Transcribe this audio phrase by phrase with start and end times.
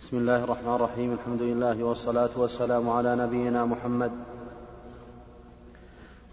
[0.00, 4.10] بسم الله الرحمن الرحيم الحمد لله والصلاة والسلام على نبينا محمد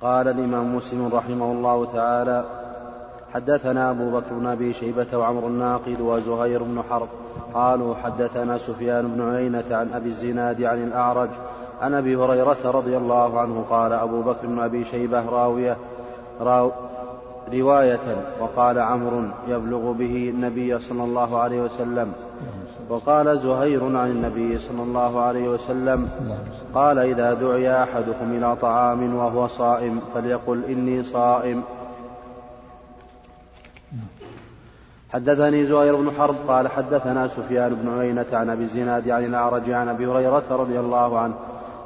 [0.01, 2.45] قال الإمام مسلم رحمه الله تعالى
[3.33, 7.07] حدثنا أبو بكر بن أبي شيبة وعمر الناقد وزهير بن حرب
[7.53, 11.29] قالوا حدثنا سفيان بن عيينة عن أبي الزناد عن الأعرج
[11.81, 15.77] عن أبي هريرة رضي الله عنه قال أبو بكر بن أبي شيبة راوية
[16.41, 16.71] راو
[17.53, 22.13] رواية وقال عمرو يبلغ به النبي صلى الله عليه وسلم
[22.89, 26.09] وقال زهير عن النبي صلى الله عليه وسلم
[26.75, 31.63] قال إذا دعي أحدكم إلى طعام وهو صائم فليقل إني صائم.
[35.13, 39.89] حدثني زهير بن حرب قال حدثنا سفيان بن عيينة عن أبي الزناد عن الأعرج عن
[39.89, 41.33] أبي هريرة رضي الله عنه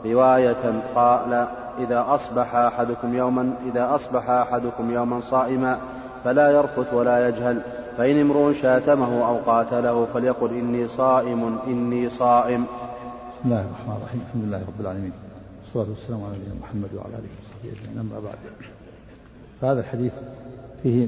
[0.05, 1.47] رواية قال
[1.79, 5.77] إذا أصبح أحدكم يوما إذا أصبح أحدكم يوما صائما
[6.23, 7.61] فلا يرفث ولا يجهل.
[7.97, 12.63] فإن امرؤ شاتمه أو قاتله فليقل إني صائم إني صائم.
[12.63, 14.21] بسم الله الرحمن الرحيم.
[14.27, 15.11] الحمد لله رب العالمين.
[15.63, 17.99] والصلاة والسلام على نبينا محمد وعلى آله وصحبه أجمعين.
[17.99, 18.37] أما بعد
[19.61, 20.11] فهذا الحديث
[20.83, 21.07] فيه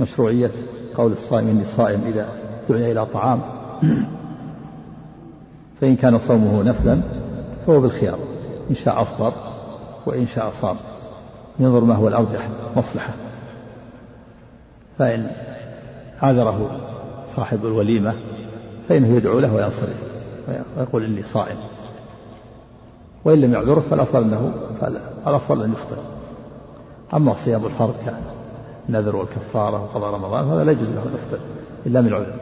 [0.00, 0.50] مشروعية
[0.96, 2.28] قول الصائم إني صائم إذا
[2.68, 3.40] دعي إلى طعام.
[5.80, 7.00] فإن كان صومه نفلا
[7.66, 8.18] فهو بالخيار
[8.70, 9.32] إن شاء أفطر
[10.06, 10.76] وإن شاء صام.
[11.58, 13.12] ينظر ما هو الأرجح مصلحة.
[14.98, 15.30] فإن
[16.22, 16.80] عذره
[17.36, 18.14] صاحب الوليمة
[18.88, 20.02] فإنه يدعو له وينصرف
[20.76, 21.56] ويقول إني صائم.
[23.24, 24.52] وإن لم يعذره فالأفضل أنه
[25.26, 25.96] الأفضل أن يفطر.
[27.14, 27.94] أما صيام الفرض
[28.88, 31.38] كالنذر والكفارة وقضاء رمضان هذا لا يجوز له أن يفطر
[31.86, 32.32] إلا من عذر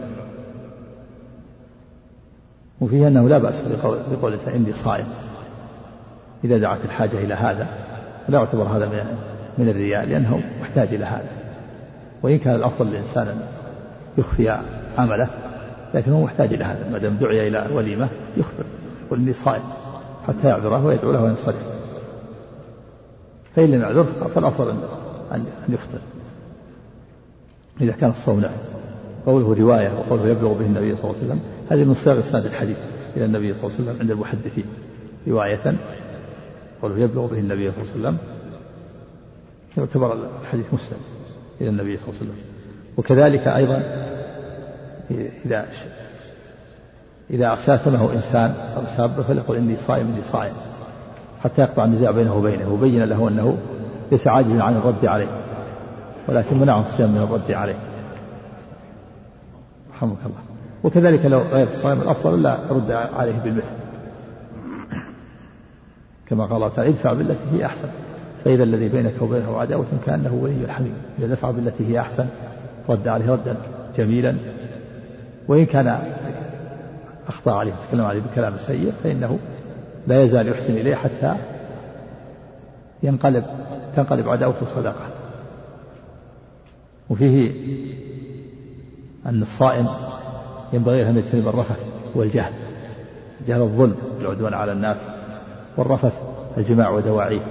[2.81, 5.07] وفيه أنه لا بأس بقول, بقول الإنسان إني صائم.
[6.45, 7.67] إذا دعت الحاجة إلى هذا
[8.29, 9.17] لا يعتبر هذا من
[9.59, 11.29] من الرياء لأنه محتاج إلى هذا.
[12.23, 13.41] وإن كان الأفضل للإنسان أن
[14.19, 14.61] يخفي
[14.99, 15.29] عمله
[15.95, 16.91] لكن هو محتاج إلى هذا.
[16.93, 18.65] ما دام دعي إلى وليمة يخبر
[19.07, 19.63] يقول إني صائم
[20.29, 21.69] حتى يعذره ويدعو له وينصرف
[23.57, 24.71] فإن لم يعذره فالأفضل
[25.33, 25.99] أن يفطر.
[27.81, 28.51] إذا كان الصوم له
[29.27, 31.41] قوله رواية وقوله يبلغ به النبي صلى الله عليه وسلم
[31.71, 32.77] هذه من صيغ إسناد الحديث
[33.17, 34.65] إلى النبي صلى الله عليه وسلم عند المحدثين.
[35.29, 35.75] رواية
[36.83, 38.19] قوله يبلغ به النبي صلى الله عليه وسلم
[39.79, 40.99] يعتبر الحديث مسلم
[41.61, 42.50] إلى النبي صلى الله عليه وسلم.
[42.97, 43.83] وكذلك أيضا
[45.45, 45.67] إذا
[47.31, 50.53] إذا شاتمه إنسان أو سابه فليقل إني صائم إني صائم
[51.45, 53.57] حتى يقطع النزاع بينه وبينه وبين له أنه
[54.13, 55.41] ليس عاجزا عن الرد عليه
[56.29, 57.79] ولكن منعه الصيام من الرد عليه.
[59.95, 60.41] رحمك الله.
[60.85, 63.73] وكذلك لو غير الصائم الأفضل لا يرد عليه بالمثل.
[66.27, 67.89] كما قال الله تعالى ادفع بالتي هي أحسن.
[68.45, 72.27] فإذا الذي بينك وبينه عداوة كأنه ولي حميم إذا دفع بالتي هي أحسن
[72.91, 73.57] رد عليه ردا
[73.97, 74.37] جميلا.
[75.49, 75.99] وإن كان
[77.29, 79.39] أخطأ عليه تكلم عليه بكلام سيء فإنه
[80.07, 81.35] لا يزال يحسن إليه حتى
[83.03, 83.45] ينقلب
[83.97, 85.07] تنقلب عداوته صدقة
[87.11, 87.51] وفيه
[89.27, 89.87] أن الصائم
[90.73, 91.85] ينبغي أن يجتنب الرفث
[92.15, 92.53] والجهل
[93.47, 94.99] جهل الظلم والعدوان على الناس
[95.77, 96.13] والرفث
[96.59, 97.47] الجماع ودواعيه.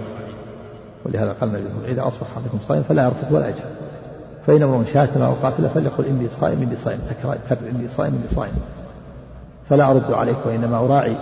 [1.05, 3.75] ولهذا قال النبي إذا أصبح أحدكم صائم فلا يرفث ولا يجهل.
[4.49, 6.99] فإن امرؤ شاتم أو قاتل فليقل إني صائم إني صائم.
[7.49, 8.53] تكرر إني صائم إني صائم.
[9.69, 11.15] فلا أرد عليك وإنما أراعي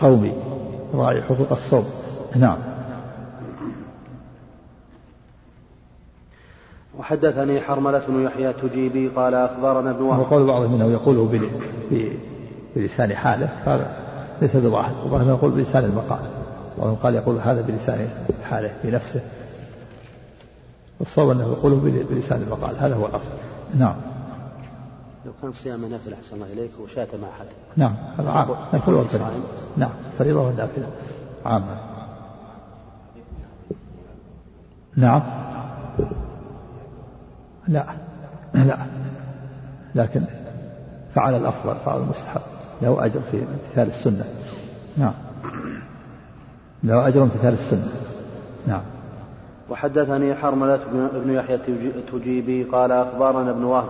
[0.00, 0.32] صومي
[0.94, 1.84] أراعي حقوق الصوم.
[2.36, 2.56] نعم.
[6.98, 10.20] وحدثني حرملة بن يحيى التجيبي قال أخبرنا ابن وهب.
[10.20, 11.50] وقول بعضهم أنه يقوله
[12.76, 13.86] بلسان حالة قال
[14.42, 16.20] ليس بظاهر وبعضهم يقول بلسان المقال.
[16.78, 18.08] بعضهم قال يقول هذا بلسان
[18.50, 19.20] حالة بنفسه
[21.00, 22.76] والصواب أنه يقوله بلسان المقال.
[22.78, 23.30] هذا هو الأصل.
[23.78, 23.94] نعم.
[25.26, 27.46] لو كان صيام نافلة أحسن الله إليك وشاتم أحد.
[27.76, 27.94] نعم.
[28.18, 28.48] هذا عام.
[28.74, 29.30] نفل والفريضة
[29.76, 29.90] نعم.
[30.18, 30.86] فريضة والنافلة
[31.46, 31.80] عامة
[34.96, 35.22] نعم.
[37.68, 37.84] لا.
[38.54, 38.76] لا.
[39.94, 40.22] لكن
[41.14, 42.40] فعل الأفضل فعل المستحب.
[42.82, 44.24] له أجر في امتثال السنة.
[44.96, 45.12] نعم.
[46.84, 47.92] له أجر امتثال السنة.
[48.66, 48.82] نعم.
[49.70, 50.80] وحدثني حرملة
[51.12, 51.58] بن يحيى
[51.96, 53.88] التجيبي قال أخبرنا ابن وهب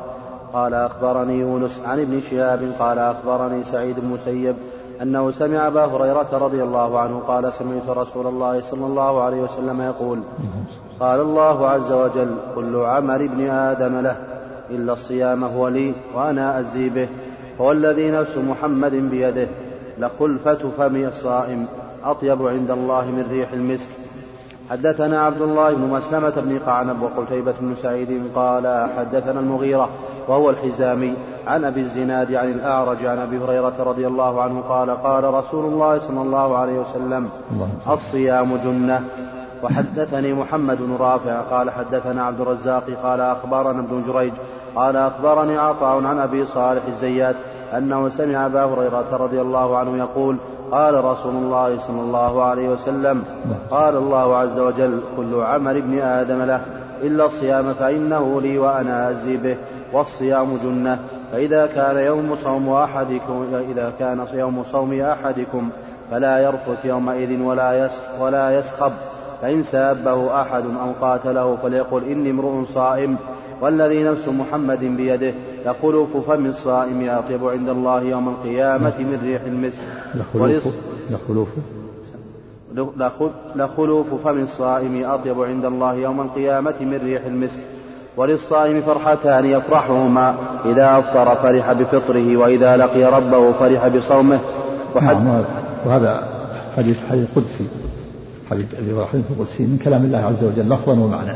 [0.52, 4.54] قال أخبرني يونس عن ابن شهاب قال أخبرني سعيد بن مسيب
[5.02, 9.80] أنه سمع أبا هريرة رضي الله عنه قال سمعت رسول الله صلى الله عليه وسلم
[9.80, 10.20] يقول
[11.00, 14.16] قال الله عز وجل كل عمل ابن آدم له
[14.70, 17.08] إلا الصيام هو لي وأنا أجزي به
[17.58, 19.48] والذي نفس محمد بيده
[19.98, 21.66] لخلفة فم الصائم
[22.04, 23.88] أطيب عند الله من ريح المسك
[24.70, 29.88] حدثنا عبد الله بن مسلمة بن قعنب وقتيبة بن سعيد قال حدثنا المغيرة
[30.28, 31.14] وهو الحزامي
[31.46, 35.98] عن أبي الزناد عن الأعرج عن أبي هريرة رضي الله عنه قال قال رسول الله
[35.98, 37.28] صلى الله عليه وسلم
[37.88, 39.04] الصيام جنة.
[39.62, 44.32] وحدثني محمد بن رافع قال حدثنا عبد الرزاق قال أخبرنا ابن جريج
[44.76, 47.36] قال أخبرني عطاء عن أبي صالح الزيات
[47.76, 50.36] أنه سمع أبا هريرة رضي الله عنه يقول
[50.72, 53.24] قال رسول الله صلى الله عليه وسلم
[53.70, 56.60] قال الله عز وجل كل عمل ابن آدم له
[57.02, 59.56] إلا الصيام فإنه لي وأنا أجزي به
[59.92, 60.98] والصيام جنة
[61.32, 65.70] فإذا كان يوم صوم أحدكم إذا كان يوم صوم أحدكم
[66.10, 67.88] فلا يرفث يومئذ ولا
[68.20, 68.92] ولا يسخب
[69.42, 73.16] فإن سابه أحد أو قاتله فليقل إني امرؤ صائم
[73.60, 75.34] والذي نفس محمد بيده
[75.66, 79.78] لخلوف فم الصائم أطيب عند الله يوم القيامة من ريح المسك.
[81.10, 81.58] لخلوف
[83.56, 87.58] لخلوف فم الصائم أطيب عند الله يوم القيامة من ريح المسك.
[88.16, 90.34] وللصائم فرحتان يفرحهما.
[90.64, 94.38] إذا أفطر فرح بفطره وإذا لقي ربه فرح بصومه.
[94.96, 95.44] وحد نعم
[95.86, 96.28] وهذا
[96.76, 97.66] حديث حديث قدسي.
[98.50, 101.32] حديث أبي الحديث القدسي من كلام الله عز وجل لفظا ومعنى.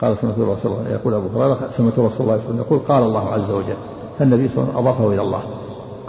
[0.00, 2.78] قال سمعت رسول الله يقول أبو هريرة سمعت رسول الله صلى الله عليه وسلم يقول
[2.78, 3.76] قال الله عز وجل
[4.18, 5.42] فالنبي صلى الله عليه وسلم أضافه إلى الله.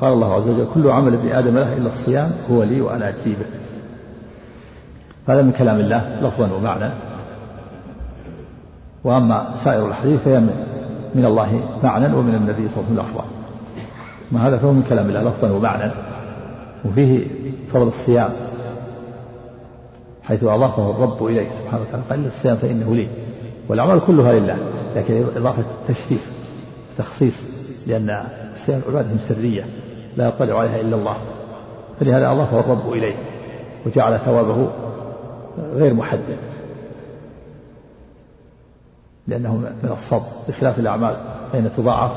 [0.01, 3.31] قال الله عز وجل كل عمل ابن آدم له إلا الصيام هو لي وأنا أجزي
[3.31, 3.45] به.
[5.27, 6.93] هذا من كلام الله لفظا ومعنى.
[9.03, 10.39] وأما سائر الحديث فهي
[11.15, 13.25] من الله معنى ومن النبي صلى الله عليه وسلم لفظا.
[14.31, 15.91] ما هذا فهو من كلام الله لفظا ومعنى
[16.85, 17.27] وفيه
[17.73, 18.29] فضل الصيام
[20.23, 23.07] حيث أضافه الرب إليه سبحانه وتعالى قال الصيام فإنه لي.
[23.71, 24.57] والأعمال كلها لله
[24.95, 26.31] لكن إضافة تشريف
[26.97, 27.33] تخصيص
[27.87, 29.65] لأن الصيام عبادة سرية
[30.17, 31.17] لا يطلع عليها إلا الله
[31.99, 33.15] فلهذا أضافه الرب إليه
[33.85, 34.71] وجعل ثوابه
[35.73, 36.37] غير محدد
[39.27, 41.15] لأنه من الصبر بخلاف الأعمال
[41.51, 42.11] فإن تضاعف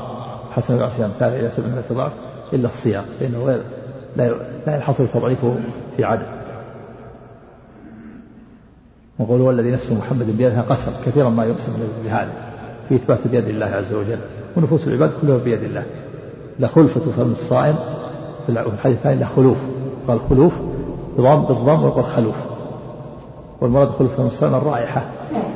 [0.51, 2.11] حسن بعشر أمثال إلى سبعمائة تضاعف
[2.53, 3.61] إلا الصيام فإنه غير
[4.67, 5.55] لا ينحصر تضعيفه
[5.97, 6.44] في عدد
[9.19, 11.71] وقول هو الذي نفس محمد بيدها قسم كثيرا ما يقسم
[12.03, 12.31] بهذا
[12.89, 14.19] في إثبات بيد الله عز وجل
[14.57, 15.83] ونفوس العباد كلها بيد الله.
[16.59, 17.75] لخلفة فم الصائم
[18.45, 19.57] في الحديث الثاني لخلوف
[20.07, 20.53] قال خلوف
[21.17, 22.35] بضم بالضم وقال خلوف.
[23.61, 25.05] والمراد خلوف فم الصائم الرائحة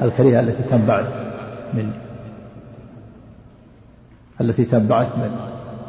[0.02, 1.14] الكريهة التي تنبعث
[1.74, 1.92] من
[4.42, 5.32] التي تنبعث من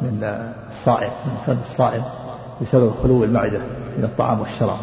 [0.01, 2.03] من الصائم من فم الصائم
[2.61, 3.59] بسبب خلو المعدة
[3.97, 4.77] من الطعام والشراب.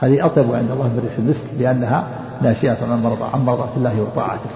[0.00, 2.08] هذه أطيب عند الله من ريح المسك لأنها
[2.42, 4.50] ناشئة عن مرضى عن مرضى الله وطاعته.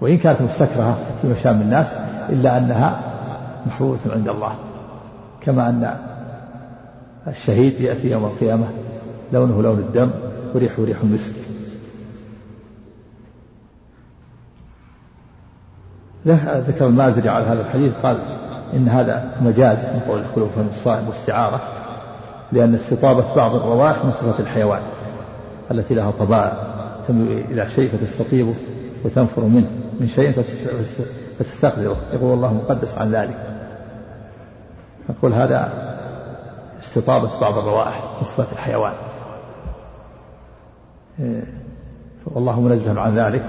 [0.00, 1.94] وإن كانت مستكرهة في مشام الناس
[2.28, 3.00] إلا أنها
[3.66, 4.54] محبوبة عند الله.
[5.40, 5.96] كما أن
[7.26, 8.66] الشهيد يأتي يوم القيامة
[9.32, 10.10] لونه لون الدم
[10.54, 11.34] وريحه ريح المسك.
[16.26, 18.18] له ذكر المازري على هذا الحديث قال
[18.74, 21.83] إن هذا مجاز من قول الخلوف الصائم واستعارة.
[22.54, 24.82] لأن استطابة بعض الروائح من صفة الحيوان
[25.70, 26.74] التي لها طبائع
[27.08, 28.54] تميل إلى شيء فتستطيبه
[29.04, 29.70] وتنفر منه
[30.00, 30.42] من شيء
[31.38, 33.36] فتستقدره يقول الله مقدس عن ذلك.
[35.10, 35.72] نقول هذا
[36.82, 38.92] استطابة بعض الروائح من صفات الحيوان.
[42.26, 43.44] والله منزه عن ذلك.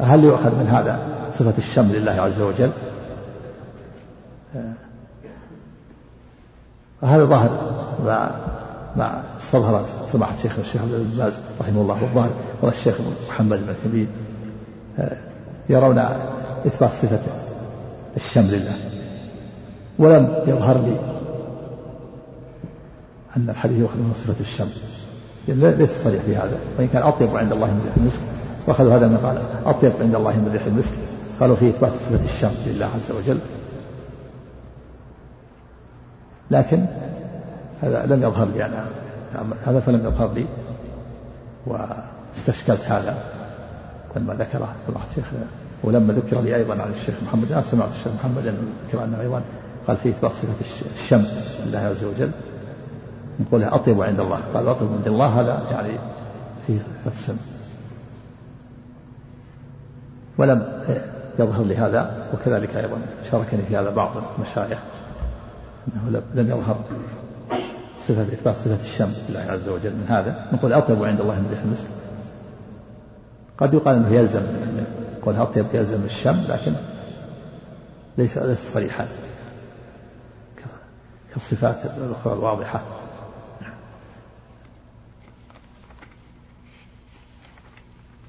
[0.00, 0.98] هل يؤخذ من هذا
[1.38, 2.70] صفة الشم لله عز وجل؟
[7.02, 7.75] هذا ظاهر.
[8.04, 8.30] مع
[8.96, 12.30] مع استظهر سماحة الشيخ الشيخ عبد باز رحمه الله والظاهر
[12.62, 12.94] والشيخ
[13.28, 14.08] محمد بن عثيمين
[14.98, 15.16] آه،
[15.68, 15.98] يرون
[16.66, 17.18] إثبات صفة
[18.16, 18.74] الشم لله.
[19.98, 20.96] ولم يظهر لي
[23.36, 24.68] أن الحديث يؤخذ من صفة الشم
[25.48, 26.58] ليس صريح في هذا.
[26.78, 28.20] وإن كان أطيب عند الله من ريح المسك
[28.66, 30.92] وأخذوا هذا من قال أطيب عند الله من ريح المسك
[31.40, 33.38] قالوا فيه إثبات صفة الشم لله عز وجل.
[36.50, 36.86] لكن
[37.82, 38.84] هذا لم يظهر لي أنا.
[39.64, 40.46] هذا فلم يظهر لي
[41.66, 43.16] واستشكلت هذا
[44.16, 44.74] لما ذكره.
[44.86, 45.24] سمعت الشيخ
[45.82, 48.54] ولما ذكر لي أيضا عن الشيخ محمد أنا سمعت الشيخ محمد
[48.88, 49.42] ذكر أنه أيضا
[49.86, 51.24] قال فيه إثبات صفة الشم
[51.66, 52.30] لله عز وجل.
[53.40, 54.40] نقولها أطيب عند الله.
[54.54, 55.98] قال أطيب عند الله هذا يعني
[56.66, 57.36] فيه صفة الشم.
[60.38, 60.84] ولم
[61.38, 62.98] يظهر لي هذا وكذلك أيضا
[63.30, 64.78] شاركني في هذا بعض المشايخ
[65.88, 66.76] أنه لم يظهر.
[68.08, 70.46] صفة إثبات صفة الشم لله عز وجل من هذا.
[70.52, 71.86] نقول أطيب عند الله من ريح المسك.
[73.58, 74.42] قد يقال أنه يلزم
[75.22, 76.72] قول أطيب يلزم الشم لكن
[78.18, 79.06] ليس ليس صريحا
[81.34, 82.82] كالصفات الأخرى الواضحة.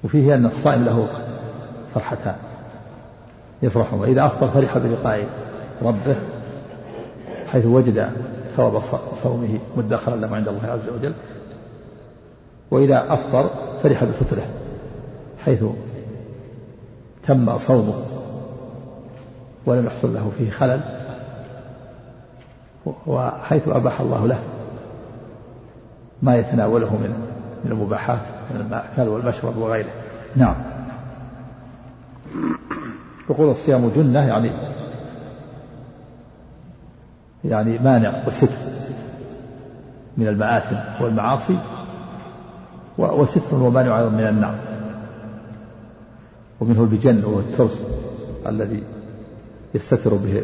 [0.04, 1.08] وفيه أن الصائم له
[1.94, 2.36] فرحتان.
[3.62, 5.28] يفرح وإذا أفطر فرح بلقاء
[5.82, 6.16] ربه
[7.46, 8.12] حيث وجد
[8.56, 8.82] ثواب
[9.22, 11.14] صومه مدخرا له عند الله عز وجل
[12.70, 13.50] وإذا أفطر
[13.82, 14.46] فرح بفطره
[15.44, 15.64] حيث
[17.26, 17.94] تم صومه
[19.66, 20.80] ولم يحصل له فيه خلل
[23.06, 24.38] وحيث أباح الله له
[26.22, 27.28] ما يتناوله من
[27.64, 29.90] من المباحات من المأكل والمشرب وغيره.
[30.36, 30.54] نعم.
[33.30, 34.50] يقول الصيام جنة يعني
[37.44, 38.48] يعني مانع وستر
[40.16, 41.58] من المآثم والمعاصي
[42.98, 44.54] وستر ومانع أيضا من النار.
[46.60, 47.82] ومنه المجن وهو الترس
[48.46, 48.82] الذي
[49.74, 50.42] يستتر به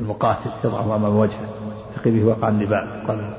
[0.00, 1.48] المقاتل يضعه أمام وجهه
[1.92, 3.30] يتقي به وقع النبال قال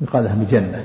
[0.00, 0.84] يقال لها مجنة.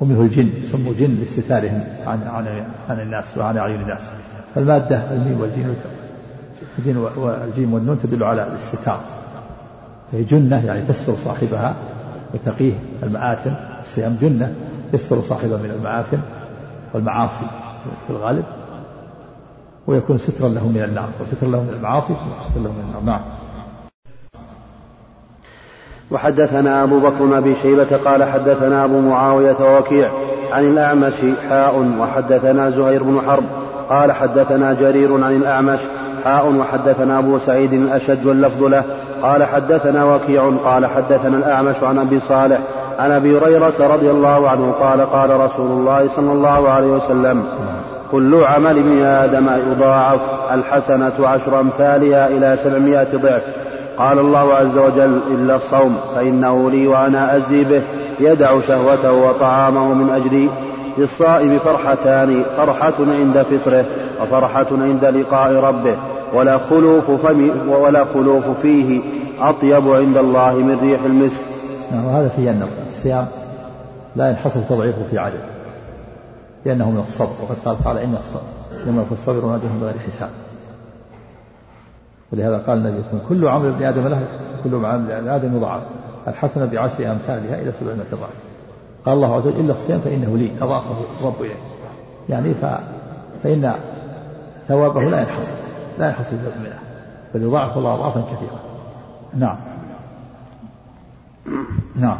[0.00, 4.10] ومنه الجن يسموا جن لاستتارهم عن عن عن الناس وعن أعين الناس.
[4.54, 5.76] فالمادة الميم والجيم
[6.78, 9.00] الجن والجيم والنون تدل على الاستتار.
[10.12, 11.74] فهي جنة يعني تستر صاحبها
[12.34, 13.50] وتقيه المآثم.
[13.80, 14.54] الصيام جنة
[14.94, 16.18] يستر صاحبها من المآثم
[16.94, 17.46] والمعاصي
[18.06, 18.44] في الغالب.
[19.86, 23.02] ويكون سترا له من النار وسترا له من المعاصي وسترا له من النار.
[23.02, 23.20] نعم
[26.10, 30.10] وحدثنا أبو بكر بن أبي شيبة قال حدثنا أبو معاوية ووكيع
[30.52, 31.12] عن الأعمش
[31.48, 33.44] حاء وحدثنا زهير بن حرب
[33.88, 35.80] قال حدثنا جرير عن الأعمش
[36.24, 38.84] حاء وحدثنا أبو سعيد الأشج واللفظ له.
[39.22, 42.58] قال حدثنا وكيع قال حدثنا الأعمش عن أبي صالح
[42.98, 47.44] عن أبي هريرة رضي الله عنه قال قال رسول الله صلى الله عليه وسلم
[48.12, 50.20] كل عمل ابن آدم يضاعف
[50.52, 53.42] الحسنة عشر أمثالها إلى سبعمائة ضعف.
[53.98, 57.82] قال الله عز وجل إلا الصوم فإنه لي وأنا أجزي به
[58.20, 60.48] يدع شهوته وطعامه من أجلي.
[60.98, 63.84] للصائم فرحتان فرحة عند فطره
[64.22, 65.96] وفرحة عند لقاء ربه.
[66.34, 69.00] ولا خلوف فم ولا خلوف فيه
[69.40, 71.42] أطيب عند الله من ريح المسك.
[71.92, 73.26] نعم وهذا فيه أن الصيام
[74.16, 75.40] لا ينحصر تضعيفه في عدد
[76.64, 77.32] لأنه من الصبر.
[77.42, 78.42] وقد قال تعالى إن الصبر
[78.86, 80.30] يوم يكون الصبر ونادهم بغير حساب.
[82.32, 84.26] ولهذا قال النبي صلى الله عليه وسلم كل عمل ابن آدم له
[84.64, 85.82] كل عمل ابن آدم يضاعف
[86.28, 88.43] الحسنة بعشر أمثالها إلى سبعمائة ضعف.
[89.06, 91.54] قال الله عز وجل إلا الصيام فإنه لي اضافه الرب إليه.
[92.28, 92.66] يعني ف...
[93.42, 93.74] فإن
[94.68, 95.52] ثوابه لا ينحصر
[95.98, 96.78] لا ينحصر بالمئة
[97.34, 98.60] بل يضاعف الله أضعافا كثيرة.
[99.34, 99.56] نعم.
[101.96, 102.18] نعم.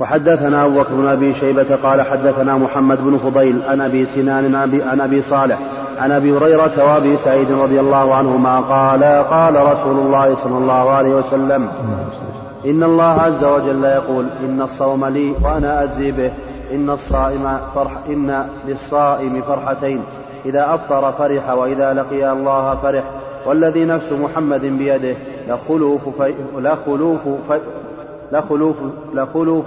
[0.00, 5.00] وحدثنا أبو بكر بن أبي شيبة قال حدثنا محمد بن فضيل عن أبي سنان عن
[5.00, 5.58] أبي صالح
[5.98, 11.14] عن أبي هريرة وأبي سعيد رضي الله عنهما قال قال رسول الله صلى الله عليه
[11.14, 11.68] وسلم
[12.66, 16.30] إن الله عز وجل يقول إن الصوم لي وأنا أجزي به.
[16.72, 20.00] إن الصائم فرح إن للصائم فرحتين.
[20.46, 23.04] إذا أفطر فرح وإذا لقي الله فرح.
[23.46, 25.16] والذي نفس محمد بيده.
[25.48, 27.60] لخلوف في لخلوف في
[28.32, 28.76] لخلوف
[29.14, 29.64] لخلوف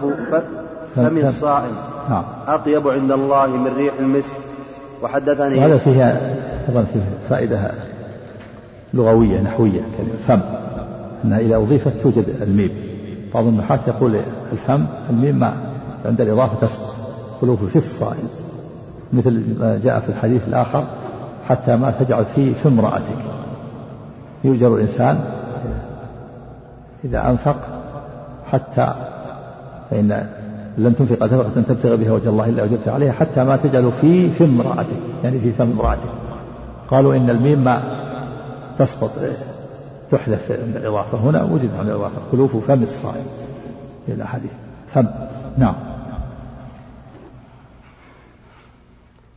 [0.96, 1.76] فم الصائم.
[2.10, 2.24] نعم.
[2.48, 4.34] أطيب عند الله من ريح المسك.
[5.04, 6.36] وحدثني وهذا فيها
[6.70, 7.00] أيضا فيه
[7.30, 7.72] فائدة
[8.94, 9.82] لغوية نحوية
[10.28, 10.40] فم.
[11.26, 12.85] أنها إذا أضيفت توجد الميم.
[13.36, 14.16] بعض النحاة يقول
[14.52, 15.44] الفم الميم
[16.06, 16.96] عند الإضافة تسقط.
[17.42, 18.30] خلوف في الصائم
[19.14, 20.84] مثل ما جاء في الحديث الآخر
[21.50, 23.18] حتى ما تجعل في في امرأتك.
[24.44, 25.26] يؤجر الإنسان
[27.04, 27.56] إذا أنفق
[28.52, 28.94] حتى
[29.92, 30.28] فإن
[30.78, 34.44] لن تنفق نفقة تبتغي بها وجه الله إلا وجدت عليها حتى ما تجعل في في
[34.44, 36.10] امرأتك يعني في فم امرأتك.
[36.92, 37.84] قالوا إن الميم ما
[38.78, 39.12] تسقط.
[40.16, 42.16] تحذف الإضافة هنا وجد عند الإضافة.
[42.32, 43.26] خلوف فم الصائم
[44.06, 44.52] في الأحاديث
[44.94, 45.06] فم.
[45.58, 45.74] نعم.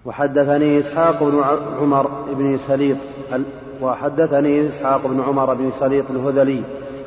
[0.06, 1.42] وحدثني إسحاق بن
[1.80, 2.96] عمر بن سليط
[3.82, 6.62] وحدثني إسحاق بن عمر بن سليط الهذلي.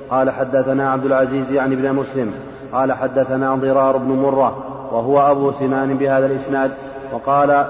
[0.09, 2.33] قال حدثنا عبد العزيز يعني بن مسلم.
[2.73, 6.71] قال حدثنا ضرار بن مرة وهو أبو سنان بهذا الإسناد.
[7.13, 7.65] وقال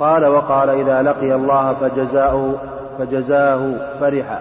[0.00, 2.54] قال وقال إذا لقي الله فجزاؤه
[2.98, 4.40] فجزاه فرح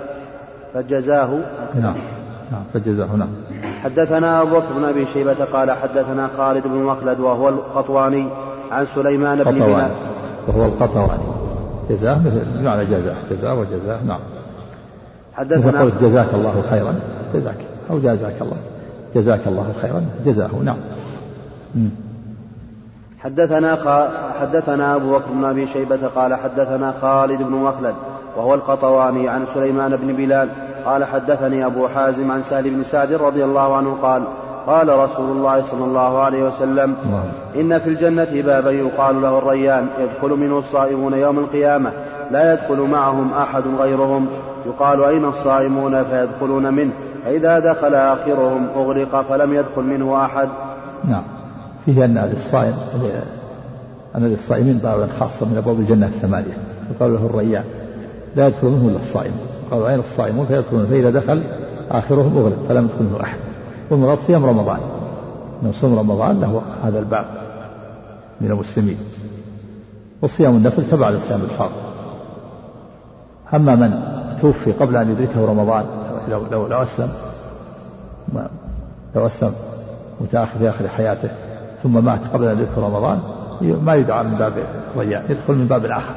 [0.73, 1.39] فجزاه.
[1.75, 1.95] نعم.
[2.51, 3.29] نعم فجزاه نعم.
[3.83, 8.27] حدثنا أبو بكر بن أبي شيبة قال حدثنا خالد بن مخلد وهو القطواني
[8.71, 9.91] عن سليمان بن بلال.
[10.47, 11.23] وهو القطواني.
[11.89, 13.15] جزاه مثل بمعنى جزاه.
[13.31, 14.19] جزاه وجزاه نعم.
[15.33, 16.95] حدثنا قلت جزاك الله خيرا.
[17.33, 17.57] جزاك.
[17.89, 18.57] أو جازاك الله.
[19.15, 20.03] جزاك الله خيرا.
[20.25, 20.77] جزاه نعم.
[23.19, 23.87] حدثنا خ...
[24.41, 27.93] حدثنا أبو بكر بن أبي شيبة قال حدثنا خالد بن مخلد
[28.37, 30.49] وهو القطواني عن سليمان بن بلال
[30.85, 34.23] قال حدثني أبو حازم عن سهل بن سعد رضي الله عنه قال
[34.67, 36.95] قال رسول الله صلى الله عليه وسلم
[37.55, 41.91] إن في الجنة بابا يقال له الريان يدخل منه الصائمون يوم القيامة
[42.31, 44.27] لا يدخل معهم أحد غيرهم.
[44.65, 46.91] يقال أين الصائمون؟ فيدخلون منه.
[47.25, 50.49] فإذا دخل آخرهم أغلق فلم يدخل منه أحد.
[51.05, 51.23] نعم.
[51.85, 52.73] فيه أن للصائم
[54.15, 56.57] أن للصائمين بابا خاصة من أبواب الجنة الثمانية.
[56.95, 57.63] يقال له الريان.
[58.35, 59.31] لا يدخل منه إلا الصائم.
[59.71, 61.43] قالوا أين الصائمون فيدخلون فإذا دخل
[61.91, 63.37] آخرهم أغلق فلم يدخل منه أحد.
[63.89, 64.79] والمراد صيام رمضان.
[65.61, 67.25] من صوم رمضان له هذا الباب
[68.41, 68.97] من المسلمين.
[70.21, 71.71] وصيام النفل تبع لصيام الفرض
[73.53, 74.01] أما من
[74.41, 75.85] توفي قبل أن يدركه رمضان
[76.29, 77.09] لو لو, لو أسلم
[79.15, 79.53] لو أسلم
[80.21, 81.29] متأخر في آخر حياته
[81.83, 83.19] ثم مات قبل أن يدركه رمضان
[83.61, 84.53] ما يدعى من باب
[84.95, 86.13] الرياء يدخل من باب الآخر.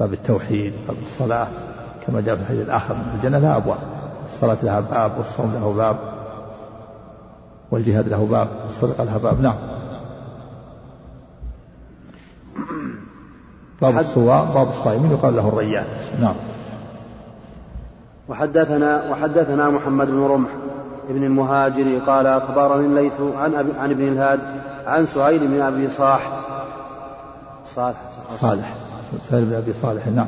[0.00, 1.46] باب التوحيد باب الصلاة
[2.06, 3.78] كما جاء في الحديث الآخر الجنة لها أبواب
[4.26, 5.96] الصلاة لها باب والصوم له باب
[7.70, 9.56] والجهاد له باب والصدقة لها باب نعم.
[13.82, 15.86] باب الصوام باب الصائمين يقال له الريان.
[16.20, 16.34] نعم.
[18.28, 20.48] وحدثنا وحدثنا محمد بن رمح
[21.10, 24.40] ابن المهاجر قال أخبرني الليث عن أبي عن ابن الهاد
[24.86, 26.30] عن سهيل بن أبي صاح
[27.74, 27.96] صالح.
[28.40, 28.87] صالح.
[29.30, 30.06] سهيل بن أبي صالح.
[30.06, 30.26] نعم.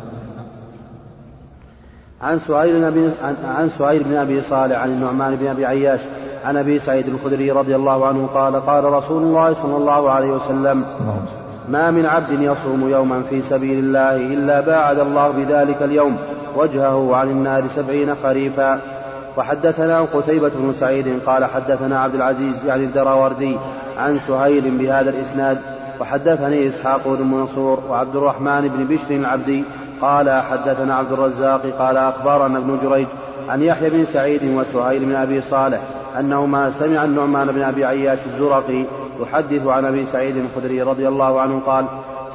[2.23, 3.11] عن سهيل بن ابي
[3.45, 6.01] عن سهيل بن أبي صالح عن النعمان بن أبي عياش
[6.45, 10.85] عن أبي سعيد الخدري رضي الله عنه قال قال رسول الله صلى الله عليه وسلم
[11.69, 16.17] ما من عبد يصوم يوما في سبيل الله إلا باعد الله بذلك اليوم
[16.57, 18.81] وجهه عن النار سبعين خريفا.
[19.37, 23.57] وحدثنا قتيبة بن سعيد قال حدثنا عبد العزيز يعني الدراوردي
[23.99, 25.59] عن سهيل بهذا الإسناد
[26.01, 29.65] وحدثني إسحاق بن منصور وعبد الرحمن بن بشر العبدي
[30.03, 33.07] قال حدثنا عبد الرزاق قال أخبرنا ابن جريج
[33.49, 35.81] عن يحيى بن سعيد وسهيل بن أبي صالح
[36.19, 38.85] أنهما سمع النعمان بن أبي عياش الزرقي
[39.21, 41.85] يحدث عن أبي سعيد الخدري رضي الله عنه قال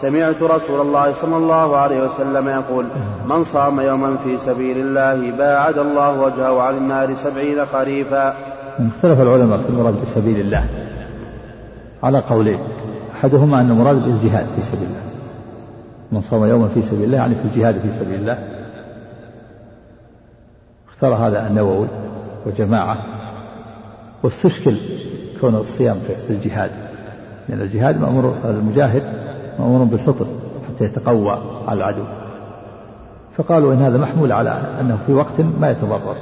[0.01, 2.85] سمعت رسول الله صلى الله عليه وسلم يقول
[3.29, 8.35] من صام يوما في سبيل الله باعد الله وجهه عن النار سبعين خريفا
[8.79, 10.65] اختلف العلماء في المراد بسبيل الله
[12.03, 12.59] على قولين
[13.15, 15.01] أحدهما أن المراد بالجهاد في سبيل الله.
[16.11, 18.37] من صام يوما في سبيل الله يعني في الجهاد في سبيل الله.
[20.89, 21.87] اختار هذا النووي
[22.45, 22.97] وجماعة.
[24.23, 24.75] واستشكل
[25.41, 25.95] كون الصيام
[26.27, 26.71] في الجهاد.
[27.49, 29.03] لأن الجهاد مأمور المجاهد
[29.59, 30.27] مأمور بالفطر
[30.67, 32.03] حتى يتقوى على العدو.
[33.37, 36.17] فقالوا إن هذا محمول على أنه في وقت ما يتضرر.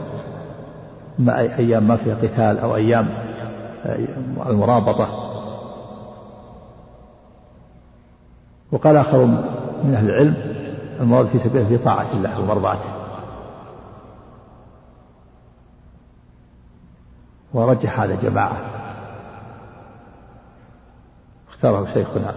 [1.20, 3.08] ما أيام ما فيها قتال أو أيام
[4.50, 5.33] المرابطة.
[8.74, 9.26] وقال آخر
[9.84, 10.36] من أهل العلم
[11.00, 12.90] المراد في سبيله في طاعة الله ومرضاته.
[17.54, 18.58] ورجح هذا جماعة.
[21.50, 22.34] اختاره شيخنا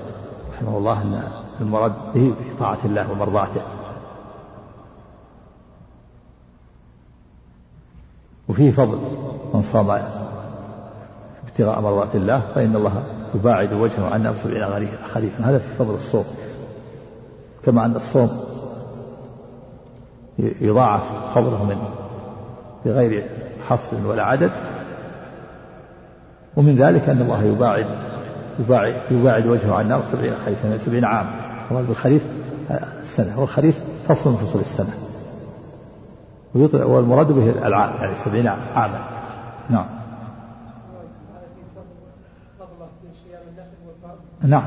[0.52, 1.28] رحمه الله أن
[1.60, 3.62] المراد به في طاعة الله ومرضاته.
[8.48, 8.98] وفيه فضل
[9.54, 9.90] من صام
[11.46, 14.64] ابتغاء مرضات الله فإن الله يباعد وجهه عن سبعين
[15.14, 16.24] خريفا هذا في فضل الصوم.
[17.64, 18.40] كما أن الصوم
[20.38, 21.02] يضاعف
[21.34, 21.76] فضله من
[22.84, 23.26] بغير
[23.68, 24.50] حصر ولا عدد.
[26.56, 27.86] ومن ذلك أن الله يباعد
[28.58, 31.26] يباعد, يباعد وجهه عن النار سبعين خريفا يعني سبعين عام.
[31.70, 32.22] المراد بالخريف
[33.02, 33.40] السنة.
[33.40, 34.94] والخريف فصل من فصول السنة.
[36.86, 39.04] والمراد به العام يعني سبعين عاما.
[39.70, 39.95] نعم.
[44.42, 44.66] نعم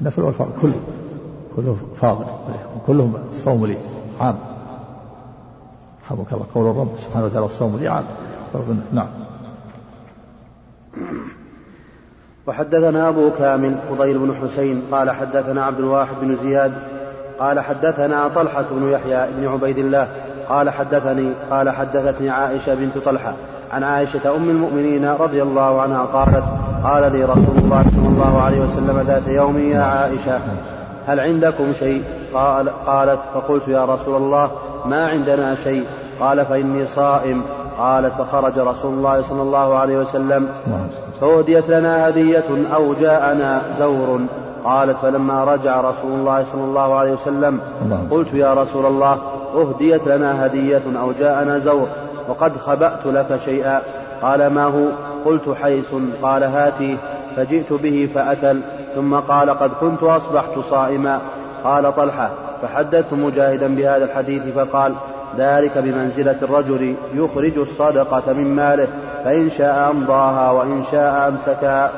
[0.00, 0.80] النفل والفرض كله
[1.56, 2.24] كله فاضل
[2.86, 3.76] كلهم الصوم لي
[4.20, 4.38] عام.
[6.04, 8.04] رحمك الله قول الرب سبحانه وتعالى الصوم لي عام.
[8.92, 9.08] نعم.
[12.46, 16.72] وحدثنا أبو كامل فضيل بن حسين قال حدثنا عبد الواحد بن زياد
[17.38, 20.08] قال حدثنا طلحة بن يحيى بن عبيد الله
[20.48, 23.34] قال حدثني قال حدثتني عائشة بنت طلحة
[23.72, 26.44] عن عائشة أم المؤمنين رضي الله عنها قالت
[26.84, 30.40] قال لي رسول الله صلى الله عليه وسلم ذات يوم يا عائشة
[31.06, 32.02] هل عندكم شيء؟
[32.34, 34.50] قال قالت فقلت يا رسول الله
[34.84, 35.84] ما عندنا شيء.
[36.20, 37.42] قال فإني صائم.
[37.78, 40.48] قالت فخرج رسول الله صلى الله عليه وسلم.
[41.20, 44.20] فأهديت لنا هدية أو جاءنا زور.
[44.64, 47.60] قالت فلما رجع رسول الله صلى الله عليه وسلم
[48.10, 49.18] قلت يا رسول الله
[49.54, 51.88] أهديت لنا هدية أو جاءنا زور.
[52.28, 53.82] وقد خبأت لك شيئا.
[54.22, 54.88] قال ما هو؟
[55.24, 56.96] قلت حيس قال هاتي.
[57.36, 58.60] فجئت به فأكل
[58.94, 61.20] ثم قال قد كنت أصبحت صائما.
[61.64, 62.30] قال طلحة
[62.62, 64.94] فحدثت مجاهدا بهذا الحديث فقال
[65.38, 68.88] ذلك بمنزلة الرجل يخرج الصدقة من ماله
[69.24, 71.90] فإن شاء أمضاها وإن شاء أمسكها.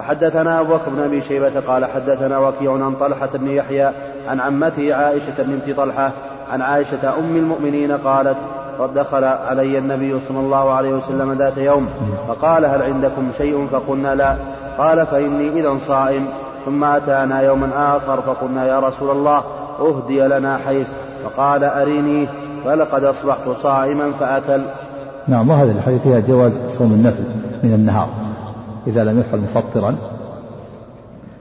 [0.00, 3.90] حدثنا أبو بكر بن أبي شيبة قال حدثنا وكيع عن طلحة بن يحيى
[4.28, 6.12] عن عمته عائشة بنت طلحة
[6.52, 8.36] عن عائشة أم المؤمنين قالت
[8.86, 11.88] دخل علي النبي صلى الله عليه وسلم ذات يوم
[12.28, 14.36] فقال هل عندكم شيء؟ فقلنا لا.
[14.78, 16.26] قال فإني إذا صائم.
[16.66, 19.42] ثم أتانا يوما آخر فقلنا يا رسول الله
[19.80, 20.92] أهدي لنا حيث.
[21.24, 22.28] فقال أريني
[22.64, 24.62] فلقد أصبحت صائما فأكل.
[25.28, 27.24] نعم وهذا الحديث فيها جواز صوم النفل
[27.62, 28.08] من النهار
[28.86, 29.96] إذا لم يفعل مفطرا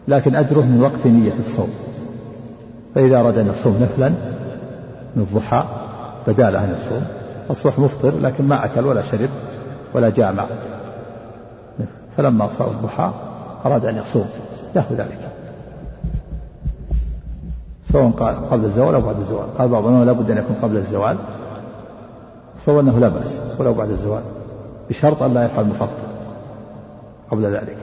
[0.08, 1.69] لكن أجره من وقت نية الصوم.
[2.95, 4.10] فإذا أراد أن يصوم نفلا
[5.15, 5.63] من الضحى
[6.28, 6.76] بدا له أن
[7.51, 9.29] أصبح مفطر لكن ما أكل ولا شرب
[9.93, 10.45] ولا جامع.
[12.17, 13.12] فلما صار الضحى
[13.65, 14.29] أراد أن يصوم
[14.75, 15.29] له ذلك.
[17.91, 18.12] سواء
[18.51, 21.17] قبل الزوال أو بعد الزوال؟ قال بعضهم لا بد أن يكون قبل الزوال.
[22.65, 24.21] سواء أنه لا بأس ولو بعد الزوال
[24.89, 26.07] بشرط أن لا يفعل مفطر
[27.31, 27.77] قبل ذلك.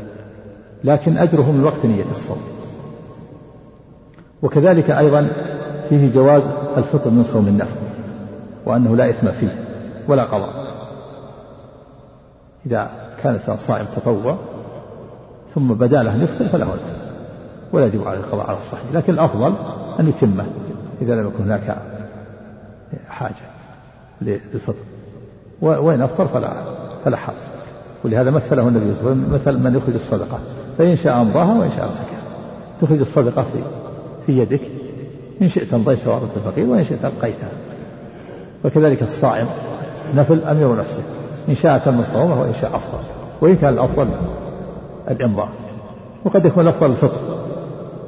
[0.85, 2.43] لكن أجره من وقت نية الصوم.
[4.43, 5.29] وكذلك أيضا
[5.89, 6.43] فيه جواز
[6.77, 7.84] الفطر من صوم النفل.
[8.67, 9.65] وأنه لا إثم فيه
[10.09, 10.75] ولا قضاء.
[12.67, 12.91] إذا
[13.23, 14.37] كان صائم تطوع
[15.55, 17.05] ثم بدا له نفطر فله الفطر
[17.73, 18.85] ولا يجب عليه القضاء على الصحيح.
[18.95, 19.55] لكن الأفضل
[20.01, 20.45] أن يتمه
[21.03, 21.77] إذا لم يكن هناك
[23.09, 23.35] حاجة
[24.23, 24.85] للفطر.
[25.61, 26.53] وإن أفطر فلا
[27.05, 27.37] فلا حرج.
[28.05, 30.39] ولهذا مثله النبي صلى الله عليه وسلم مثل من يخرج الصدقة.
[30.79, 32.23] فإن شاء أمضاها وإن شاء أمسكها.
[32.81, 33.59] تخرج الصدقة في
[34.27, 34.61] في يدك.
[35.43, 37.49] إن شئت أمضيتها وأردت الفقير وإن شئت أبقيتها.
[38.65, 39.47] وكذلك الصائم.
[40.17, 41.03] نفل أمير نفسه.
[41.49, 42.99] إن شاء تم صومه وإن شاء أفطر
[43.41, 44.09] وإن كان الأفضل
[45.11, 45.49] الإمضاء.
[46.25, 47.21] وقد يكون الأفضل الفطر.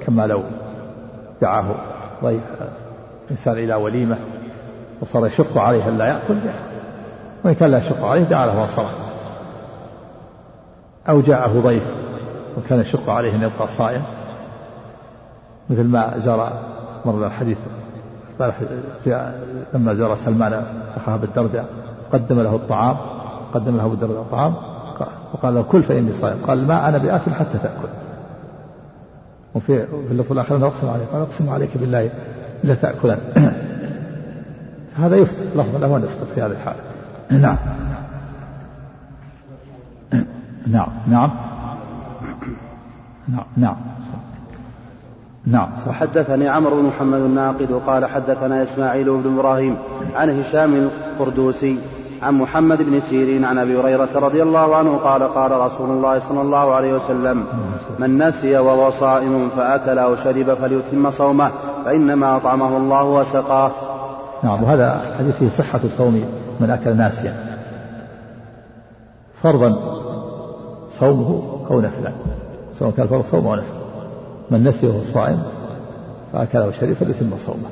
[0.07, 0.43] كما لو
[1.43, 1.65] دعاه
[2.25, 2.41] ضيف
[3.31, 4.17] إنسان إلى وليمة
[5.01, 6.37] وصار يشق عليه ألا يأكل
[7.45, 8.91] وإن كان لا يشق عليه دعا له وصله
[11.09, 11.87] أو جاءه ضيف
[12.59, 14.03] وكان يشق عليه أن يبقى صائم.
[15.71, 16.53] مثل ما جرى
[17.05, 17.59] مر الحديث
[19.75, 20.63] لما زار سلمان
[20.97, 21.67] أخاه بالدرداء
[22.13, 22.97] قدم له الطعام
[23.55, 24.55] قدم له بالدرداء الطعام
[25.33, 26.37] وقال له كل فإني صائم.
[26.47, 27.89] قال ما أنا بآكل حتى تأكل.
[29.55, 32.11] وفي في اللفظ الآخر أقسم عليك قال أقسم عليك بالله
[32.65, 33.19] لا تأكلن.
[35.03, 36.81] هذا يفطر لفظ أن يفطر في هذه الحالة.
[37.43, 37.57] نعم.
[40.67, 40.89] نعم.
[41.07, 41.31] نعم.
[43.29, 43.45] نعم.
[43.57, 43.77] نعم.
[45.47, 49.77] نعم وحدثني عمرو بن محمد الناقد وقال حدثنا إسماعيل بن إبراهيم
[50.15, 51.79] عن هشام القردوسي
[52.23, 56.41] عن محمد بن سيرين عن أبي هريرة رضي الله عنه قال قال رسول الله صلى
[56.41, 57.45] الله عليه وسلم
[57.99, 61.51] من نسي وهو صائم فأكل أو شرب فليتم صومه
[61.85, 63.71] فإنما أطعمه الله وسقاه.
[64.43, 66.25] نعم وهذا حديث فيه صحة صوم
[66.61, 67.35] من أكل ناسيا.
[69.43, 69.77] فرضا
[71.01, 72.13] صومه أو نفلا
[72.79, 73.86] سواء كان فرض صوم أو نفل.
[74.51, 75.43] من نسي وهو صائم
[76.33, 77.69] فأكل أو شرب فليتم صومه.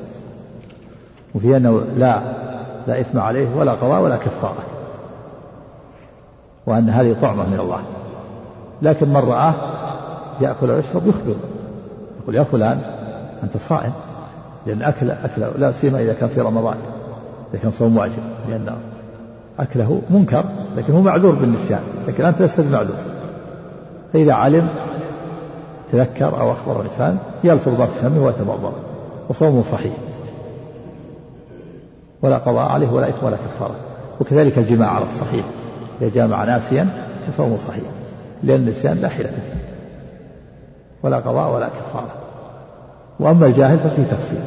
[1.34, 2.20] وفي أنه لا
[2.87, 4.62] لا إثم عليه ولا قضاء ولا كفارة.
[6.66, 7.80] وأن هذه طعمة من الله.
[8.82, 9.54] لكن من رآه
[10.40, 11.34] يأكل ويشرب يخبر.
[12.22, 12.80] يقول يا فلان
[13.42, 13.92] أنت صائم.
[14.66, 16.76] لأن أكل أكله لا سيما إذا كان في رمضان.
[17.52, 18.22] إذا كان صوم واجب.
[18.48, 18.76] لأن
[19.58, 20.44] أكله منكر
[20.76, 21.82] لكن هو معذور بالنسيان.
[22.08, 22.96] لكن أنت لست معذور
[24.12, 24.68] فإذا علم
[25.94, 28.72] تذكر أو أخبر الإنسان يلفظ في فمه ويتمضمض
[29.28, 29.92] وصومه صحيح.
[32.22, 33.76] ولا قضاء عليه ولا إثم ولا كفارة.
[34.20, 35.44] وكذلك الجماع على الصحيح.
[36.00, 36.87] إذا جامع ناسيا
[37.28, 37.85] فصومه صحيح.
[38.42, 39.61] لأن النسيان لا حيلة فيه.
[41.02, 42.14] ولا قضاء ولا كفارة.
[43.20, 44.40] وأما الجاهل ففيه تفصيل.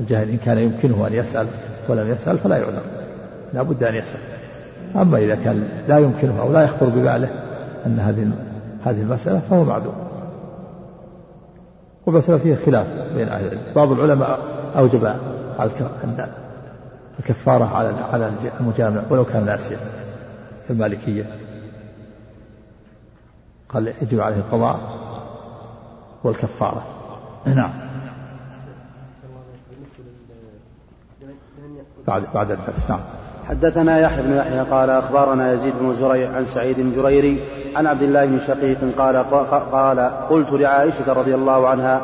[0.00, 1.46] الجاهل إن كان يمكنه أن يسأل
[1.88, 2.82] ولم يسأل فلا يعلم
[3.54, 4.20] لا بد أن يسأل.
[4.96, 7.28] أما إذا كان لا يمكنه أو لا يخطر بباله
[7.86, 8.30] أن هذه
[8.84, 10.13] هذه المسألة فهو معذور.
[12.06, 13.72] ومسألة فيه خلاف بين أهل العلم.
[13.76, 14.40] بعض العلماء
[14.76, 15.06] أوجب
[15.58, 15.70] على
[17.18, 19.76] الكفارة على على المجامع ولو كان ناسيا
[20.66, 21.38] في المالكية.
[23.68, 24.80] قال يجب عليه القضاء
[26.24, 26.82] والكفارة.
[27.46, 27.72] نعم.
[32.06, 32.90] بعد بعد الدرس.
[32.90, 33.00] نعم.
[33.48, 37.40] حدثنا يحيى بن يحيى قال أخبرنا يزيد بن زريع عن سعيد الجريري
[37.76, 39.16] عن عبد الله بن شقيق قال
[39.72, 42.00] قال قلت لعائشة رضي الله عنها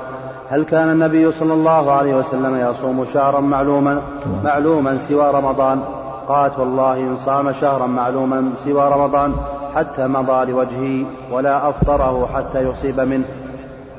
[0.48, 4.02] هل كان النبي صلى الله عليه وسلم يصوم شهرا معلوما
[4.44, 5.80] معلوما سوى رمضان؟
[6.28, 9.34] قالت والله إن صام شهرا معلوما سوى رمضان
[9.76, 13.24] حتى مضى لوجهه ولا أفطره حتى يصيب منه.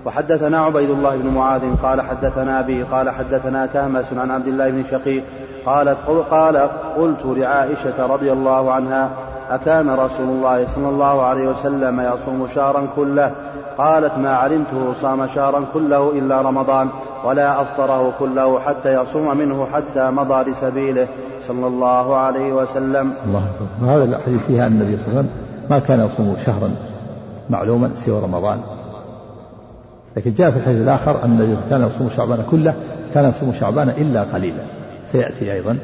[0.05, 4.83] وحدثنا عبيد الله بن معاذ قال حدثنا أبي قال حدثنا كهمس عن عبد الله بن
[4.83, 5.23] شقيق
[5.65, 5.97] قالت
[6.31, 6.57] قال
[6.97, 9.09] قلت لعائشة رضي الله عنها
[9.49, 13.31] أكان رسول الله صلى الله عليه وسلم يصوم شهرا كله؟
[13.77, 16.87] قالت ما علمته صام شهرا كله إلا رمضان
[17.25, 21.07] ولا أفطره كله حتى يصوم منه حتى مضى لسبيله.
[21.47, 23.13] صلى الله عليه وسلم.
[23.27, 23.43] الله
[23.81, 25.29] وهذا الحديث فيها أن النبي صلى الله عليه وسلم
[25.69, 26.71] ما كان يصوم شهرا
[27.49, 28.61] معلوما سوى رمضان.
[30.17, 32.73] لكن جاء في الحديث الآخر أن النبي كان يصوم شعبان كله
[33.13, 34.63] كان يصوم شعبان إلا قليلا.
[35.11, 35.77] سيأتي أيضا.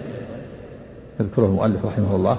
[1.20, 2.38] يذكره المؤلف رحمه الله.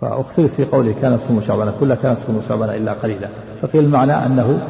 [0.00, 3.28] فاختلف في قوله كان يصوم شعبان كله كان يصوم شعبان إلا قليلا.
[3.62, 4.68] فقيل المعنى أنه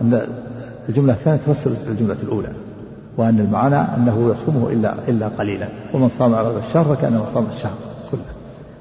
[0.00, 0.26] أن
[0.88, 2.52] الجملة الثانية تفسر الجملة الأولى
[3.16, 5.68] وأن المعنى أنه يصومه إلا إلا قليلا.
[5.94, 7.74] ومن صام أغلب الشهر فكأنه صام الشهر
[8.10, 8.20] كله.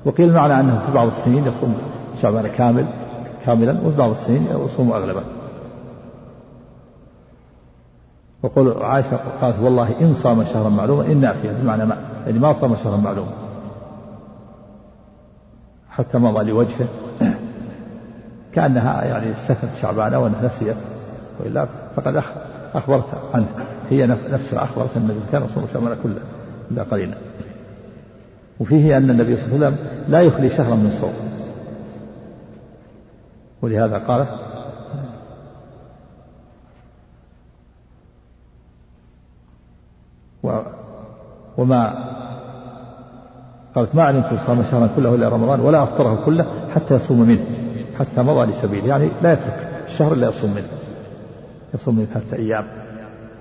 [0.06, 1.78] وقيل المعنى أنه في بعض السنين يصوم
[2.22, 2.86] شعبان كامل
[3.46, 5.24] كاملا وفي بعض السنين يصوم أغلبا
[8.44, 12.76] وقول عائشة قالت والله إن صام شهرا معلوما إن نافية بمعنى ما يعني ما صام
[12.84, 13.32] شهرا معلوما.
[15.90, 16.88] حتى مضى لوجهه.
[18.54, 20.76] كأنها يعني استثنت شعبان وأنها نسيت.
[21.40, 22.24] وإلا فقد
[22.76, 23.48] أخبرت عنه.
[23.90, 26.22] هي نفسها أخبرت أن النبي كان يصوم شعبان كله
[26.72, 27.18] إلا قليلا.
[28.60, 31.14] وفيه أن النبي صلى الله عليه وسلم لا يخلي شهرا من صوم.
[33.62, 34.26] ولهذا قال
[41.58, 42.10] وما
[43.76, 47.46] قالت ما علمت صام شهرا كله إلا رمضان ولا أفطره كله حتى يصوم منه
[48.00, 50.68] حتى مضى لسبيل يعني لا يترك الشهر إلا يصوم منه
[51.74, 52.68] يصوم منه ثلاثة أيام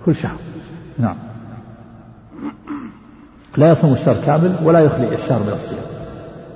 [0.07, 0.39] كل شهر
[0.99, 1.17] نعم.
[3.57, 5.85] لا يصوم الشهر كامل ولا يخلي الشهر من الصيام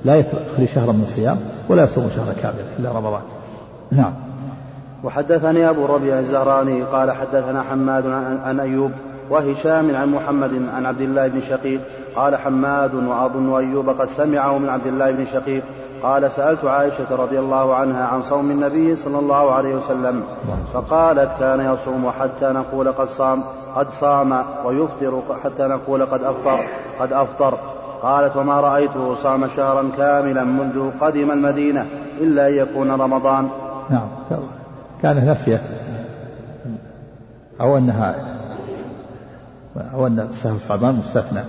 [0.05, 3.23] لا يخلي شهرا من الصيام ولا يصوم شهرا كاملا إلا رمضان
[3.93, 4.15] نعم.
[5.05, 8.07] وحدثني أبو ربيع الزهراني قال حدثنا حماد
[8.45, 8.91] عن أيوب
[9.33, 11.81] وهشام عن محمد عن عبد الله بن شقيق
[12.17, 15.63] قال حماد وأظن أيوب قد سمعه من عبد الله بن شقيق
[16.03, 20.23] قال سألت عائشة رضي الله عنها عن صوم النبي صلى الله عليه وسلم
[20.73, 23.43] فقالت كان يصوم حتى نقول قد صام
[23.77, 26.65] قد صام ويفطر حتى نقول قد أفطر
[27.01, 27.59] قد أفطر
[28.03, 31.87] قالت وما رأيته صام شهرا كاملا منذ قدم المدينة
[32.21, 33.49] إلا أن يكون رمضان
[33.91, 34.09] نعم.
[35.03, 35.61] كان نسيت
[37.61, 38.32] أو أنها
[39.95, 41.41] أو أن سهو صعبان مستثنى.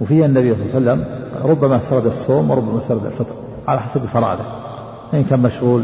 [0.00, 1.04] وفيه النبي صلى الله عليه وسلم
[1.50, 3.34] ربما سرد الصوم وربما سرد الفطر
[3.68, 4.46] على حسب فراغه
[5.14, 5.82] إن كان مشغول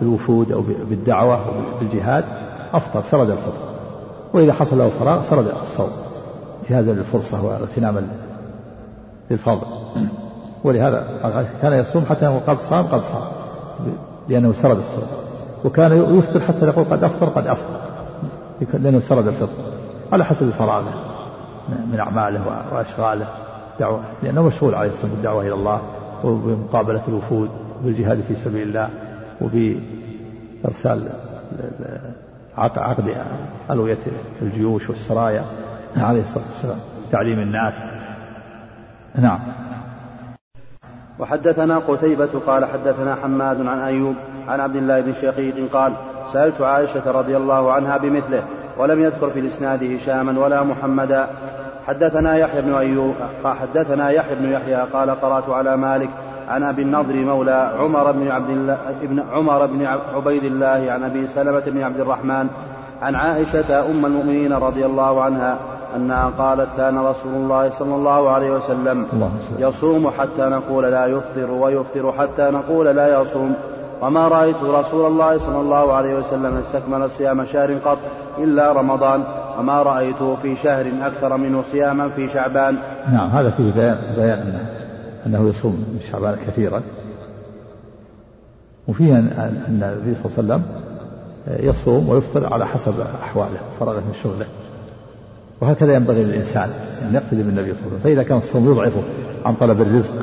[0.00, 2.24] بالوفود أو بالدعوة أو بالجهاد
[2.74, 3.68] أفطر سرد الفطر.
[4.32, 5.90] وإذا حصل له فراغ سرد الصوم.
[6.62, 8.06] انتهازا للفرصة واغتناما
[9.30, 9.66] للفضل
[10.64, 11.06] ولهذا
[11.62, 13.22] كان يصوم حتى يقول قد صام قد صام
[14.28, 15.08] لأنه سرد الصوم.
[15.64, 17.80] وكان يفطر حتى يقول قد أفطر قد أفطر.
[18.72, 19.77] لأنه سرد الفطر.
[20.12, 20.94] على حسب فراغه
[21.68, 23.26] من أعماله وأشغاله
[23.80, 25.82] دعوة لأنه مشغول عليه الصلاة بالدعوة إلى الله
[26.24, 27.50] وبمقابلة الوفود
[27.84, 28.90] بالجهاد في سبيل الله
[29.40, 31.08] وبإرسال
[32.58, 33.14] عقد
[33.70, 33.98] ألوية
[34.42, 35.44] الجيوش والسرايا
[35.96, 36.78] عليه الصلاة والسلام
[37.12, 37.74] تعليم الناس.
[39.14, 39.40] نعم.
[41.18, 44.14] وحدثنا قتيبة قال حدثنا حماد عن أيوب
[44.48, 45.92] عن عبد الله بن شقيق قال
[46.32, 48.42] سألت عائشة رضي الله عنها بمثله
[48.78, 51.26] ولم يذكر في الإسناد هشاما ولا محمدا.
[51.86, 53.14] حدثنا يحيى بن أيوب
[53.44, 56.08] حدثنا يحيى بن يحيى قال قرأت على مالك
[56.48, 61.26] عن أبي النضر مولى عمر بن عبد الله ابن عمر بن عبيد الله عن أبي
[61.26, 62.48] سلمة بن عبد الرحمن
[63.02, 65.58] عن عائشة أم المؤمنين رضي الله عنها
[65.96, 69.06] أنها قالت كان رسول الله صلى الله عليه وسلم
[69.58, 73.54] يصوم حتى نقول لا يفطر ويفطر حتى نقول لا يصوم.
[74.02, 77.98] وما رأيت رسول الله صلى الله عليه وسلم استكمل صيام شهر قط
[78.38, 79.24] إلا رمضان
[79.58, 82.76] وما رأيته في شهر أكثر منه صياما في شعبان.
[83.12, 84.68] نعم هذا فيه بيان, بيان أنه,
[85.26, 86.82] أنه يصوم من شعبان كثيرا.
[88.88, 90.62] وفيه أن النبي صلى الله عليه وسلم
[91.68, 94.46] يصوم ويفطر على حسب أحواله فرغه من شغله.
[95.60, 96.70] وهكذا ينبغي للإنسان
[97.02, 98.00] أن يقتدي بالنبي صلى الله عليه وسلم.
[98.04, 99.02] فإذا كان الصوم يضعفه
[99.46, 100.14] عن طلب الرزق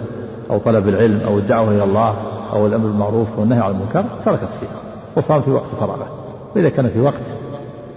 [0.52, 4.72] أو طلب العلم أو الدعوة إلى الله أو الأمر بالمعروف والنهي عن المنكر ترك الصيام
[5.16, 6.08] وصام في وقت فراغه.
[6.56, 7.24] وإذا كان في وقت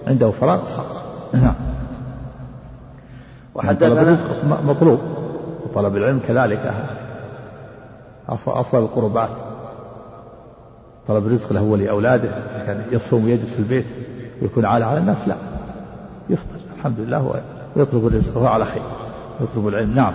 [0.07, 0.85] عنده فراغ صام.
[1.33, 1.53] نعم.
[3.55, 4.17] وحدثنا
[4.63, 4.99] مطلوب.
[5.65, 6.73] وطلب العلم كذلك.
[8.29, 9.29] أفضل القربات.
[11.07, 12.29] طلب الرزق له ولأولاده.
[12.65, 13.85] كان يصوم ويجلس في البيت
[14.41, 15.35] ويكون عالة على الناس لا.
[16.29, 17.41] يفطر الحمد لله
[17.75, 18.83] ويطلب الرزق وهو على خير.
[19.41, 19.95] يطلب العلم.
[19.95, 20.13] نعم.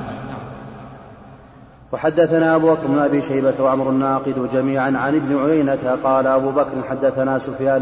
[1.94, 6.82] وحدثنا أبو بكر بن أبي شيبة وعمر الناقد جميعا عن ابن عيينة قال أبو بكر
[6.90, 7.78] حدثنا سفيان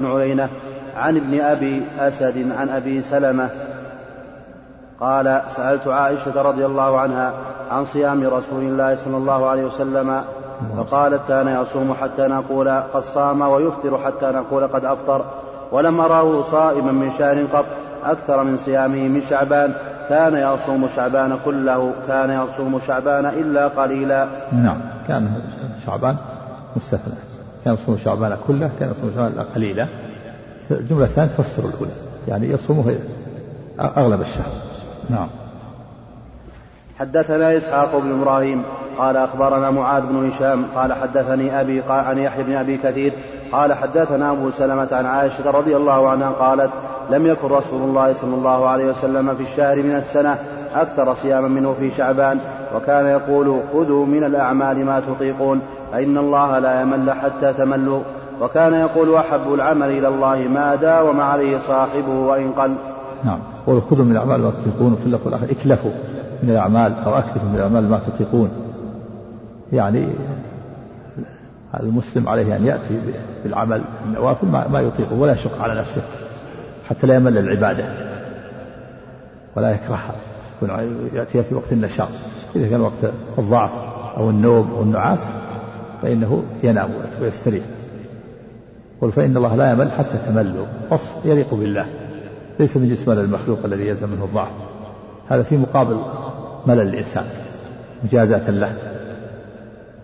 [0.00, 0.48] بن عيينة
[0.96, 3.48] عن ابن أبي أسد عن أبي سلمة
[5.00, 7.32] قال سألت عائشة رضي الله عنها
[7.70, 10.24] عن صيام رسول الله صلى الله عليه وسلم
[10.76, 15.24] فقالت كان يصوم حتى نقول قد صام ويفطر حتى نقول قد أفطر
[15.72, 17.66] ولم أراه صائما من شهر قط
[18.04, 19.74] أكثر من صيامه من شعبان
[20.08, 24.26] كان يصوم شعبان كله كان يصوم شعبان إلا قليلا.
[24.52, 25.42] نعم كان
[25.86, 26.16] شعبان
[26.76, 27.14] مستثنى.
[27.64, 29.88] كان يصوم شعبان كله كان يصوم شعبان إلا قليلا.
[30.70, 31.92] الجملة الثانية تفسر الأولى
[32.28, 32.98] يعني يصومه
[33.80, 34.52] أغلب الشهر.
[35.10, 35.28] نعم.
[36.98, 38.62] حدثنا إسحاق بن إبراهيم
[38.98, 43.12] قال أخبرنا معاذ بن هشام قال حدثني أبي قال عن يحيى بن أبي كثير
[43.54, 46.70] قال حدثنا أبو سلمة عن عائشة رضي الله عنها قالت
[47.10, 50.38] لم يكن رسول الله صلى الله عليه وسلم في الشهر من السنة
[50.74, 52.38] أكثر صياما منه في شعبان
[52.76, 55.60] وكان يقول خذوا من الأعمال ما تطيقون
[55.92, 58.00] فإن الله لا يمل حتى تملوا.
[58.40, 62.74] وكان يقول أحب العمل إلى الله ما داوم عليه صاحبه وإن قل.
[63.24, 63.38] نعم.
[63.66, 65.90] خذوا من الأعمال ما تطيقون اللفظ الآخر اكلفوا
[66.42, 68.50] من الأعمال أو أكلفوا من الأعمال ما تطيقون.
[69.72, 70.08] يعني
[71.80, 73.00] المسلم عليه أن يأتي
[73.44, 76.02] بالعمل النوافل ما يطيقه ولا يشق على نفسه
[76.88, 77.84] حتى لا يمل العبادة
[79.56, 80.14] ولا يكرهها
[81.12, 82.08] يأتيها في وقت النشاط.
[82.56, 83.70] إذا كان وقت الضعف
[84.16, 85.20] أو النوم أو النعاس
[86.02, 87.64] فإنه ينام ويستريح.
[89.00, 90.66] قل فإن الله لا يمل حتى تملوا.
[90.90, 91.86] وصف يليق بالله.
[92.60, 94.50] ليس من جسمان المخلوق الذي يلزم منه الضعف.
[95.28, 96.00] هذا في مقابل
[96.66, 97.24] ملل الإنسان.
[98.04, 98.72] مجازاة له.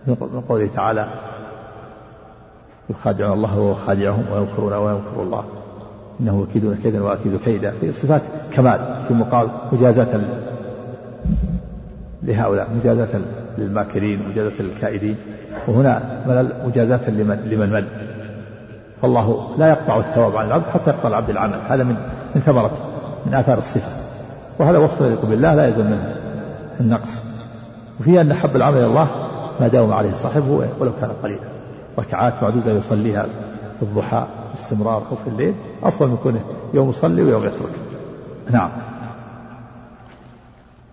[0.07, 1.07] من قوله تعالى
[2.91, 5.43] يخادعون الله وهو خادعهم ويمكرون ويمكر الله.
[6.21, 7.73] إنه يكيدون كيدا وأكيد كيدا.
[7.81, 10.19] في صفات كمال في مقابل مجازاة
[12.23, 13.21] لهؤلاء مجازاة
[13.57, 15.15] للماكرين مجازاة للكائدين.
[15.67, 17.87] وهنا ملل مجازاة لمن لمن مل.
[19.01, 21.59] فالله لا يقطع الثواب عن العبد حتى يقطع العبد العمل.
[21.69, 21.95] هذا من
[22.35, 22.71] من ثمرة
[23.25, 23.91] من آثار الصفة.
[24.59, 26.15] وهذا وصف يليق بالله لا يلزم منه
[26.79, 27.21] النقص.
[27.99, 29.07] وفيه أن حب العمل إلى الله
[29.59, 31.60] ما داوم عليه صاحبه ولو كان قليلا.
[31.99, 33.25] ركعات معدودة يصليها
[33.79, 35.53] في الضحى باستمرار أو في الليل.
[35.83, 36.41] أفضل من كونه
[36.73, 37.71] يوم يصلي ويوم يترك.
[38.51, 38.69] نعم.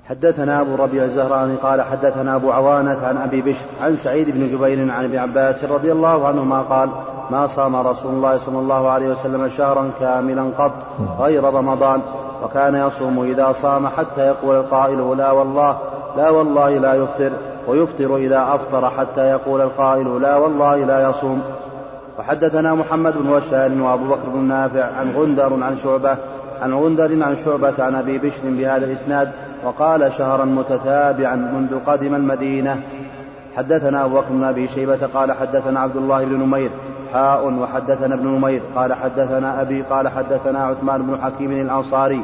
[0.09, 4.93] حدثنا أبو ربيع الزهراني قال حدثنا أبو عوانة عن أبي بشر عن سعيد بن جبير
[4.93, 6.91] عن ابن عباس رضي الله عنهما قال
[7.31, 10.73] ما صام رسول الله صلى الله عليه وسلم شهرا كاملا قط
[11.21, 12.01] غير رمضان
[12.45, 15.79] وكان يصوم إذا صام حتى يقول القائل لا والله
[16.17, 17.33] لا والله لا يفطر.
[17.69, 21.43] ويفطر إذا أفطر حتى يقول القائل لا والله لا يصوم.
[22.19, 26.17] وحدثنا محمد بن بشار وأبو بكر بن نافع عن غندر عن شعبة
[26.63, 29.31] عن غندر عن شعبة عن أبي بشر بهذا الإسناد
[29.65, 32.83] وقال شهرا متتابعا منذ قدم المدينة.
[33.57, 36.71] حدثنا أبو بكر بن أبي شيبة قال حدثنا عبد الله بن نمير
[37.13, 42.23] حاء وحدثنا ابن نمير قال حدثنا أبي قال حدثنا عثمان بن حكيم الأنصاري.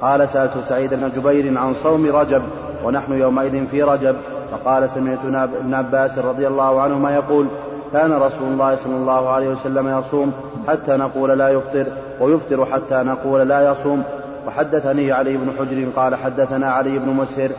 [0.00, 2.42] قال سألت سعيد بن جبير عن صوم رجب
[2.84, 4.16] ونحن يومئذ في رجب.
[4.52, 5.18] فقال سمعت
[5.60, 7.46] ابن عباس رضي الله عنهما يقول
[7.92, 10.32] كان رسول الله صلى الله عليه وسلم يصوم
[10.68, 11.86] حتى نقول لا يفطر
[12.20, 14.02] ويفطر حتى نقول لا يصوم.
[14.46, 17.50] وحدثني علي بن حجر قال حدثنا علي بن مسهر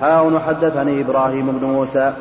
[0.00, 2.12] حاء وحدثني إبراهيم بن موسى.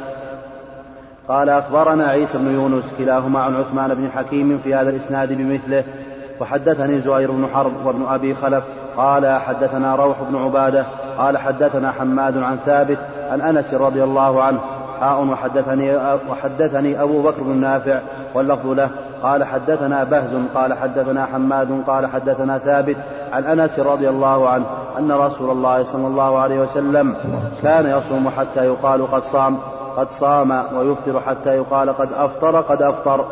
[1.28, 5.84] قال أخبرنا عيسى بن يونس كلاهما عن عثمان بن حكيم في هذا الإسناد بمثله.
[6.40, 8.64] وحدثني زهير بن حرب وابن أبي خلف
[8.98, 10.86] قال حدثنا روح بن عبادة
[11.18, 12.98] قال حدثنا حماد عن ثابت
[13.32, 14.60] عن أنس رضي الله عنه
[15.00, 15.98] حاء وحدثني
[16.30, 18.00] وحدثني أبو بكر بن نافع
[18.36, 18.90] واللفظ له
[19.24, 22.98] قال حدثنا بهز قال حدثنا حماد قال حدثنا ثابت
[23.34, 24.66] عن أنس رضي الله عنه
[24.98, 27.16] أن رسول الله صلى الله عليه وسلم
[27.64, 29.58] كان يصوم حتى يقال قد صام
[29.98, 33.26] قد صام ويفطر حتى يقال قد أفطر قد أفطر.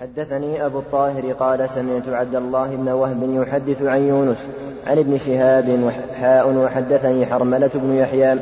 [0.00, 4.46] حدثني أبو الطاهر قال سمعت عبد الله بن وهب يحدث عن يونس
[4.86, 8.38] عن ابن شهاب وحاء وحدثني حرملة بن يحيى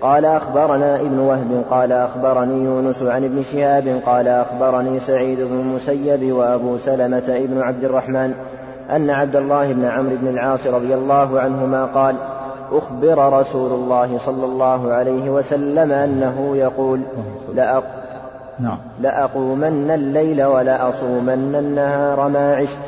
[0.00, 6.32] قال أخبرنا ابن وهب قال أخبرني يونس عن ابن شهاب قال أخبرني سعيد بن المسيب
[6.32, 8.34] وأبو سلمة ابن عبد الرحمن
[8.90, 12.16] أن عبد الله بن عمرو بن العاص رضي الله عنهما قال
[12.72, 17.00] أخبر رسول الله صلى الله عليه وسلم أنه يقول
[17.54, 17.95] لأق
[18.58, 18.78] نعم.
[19.00, 22.78] لأقومن الليل ولأصومن النهار ما عشت.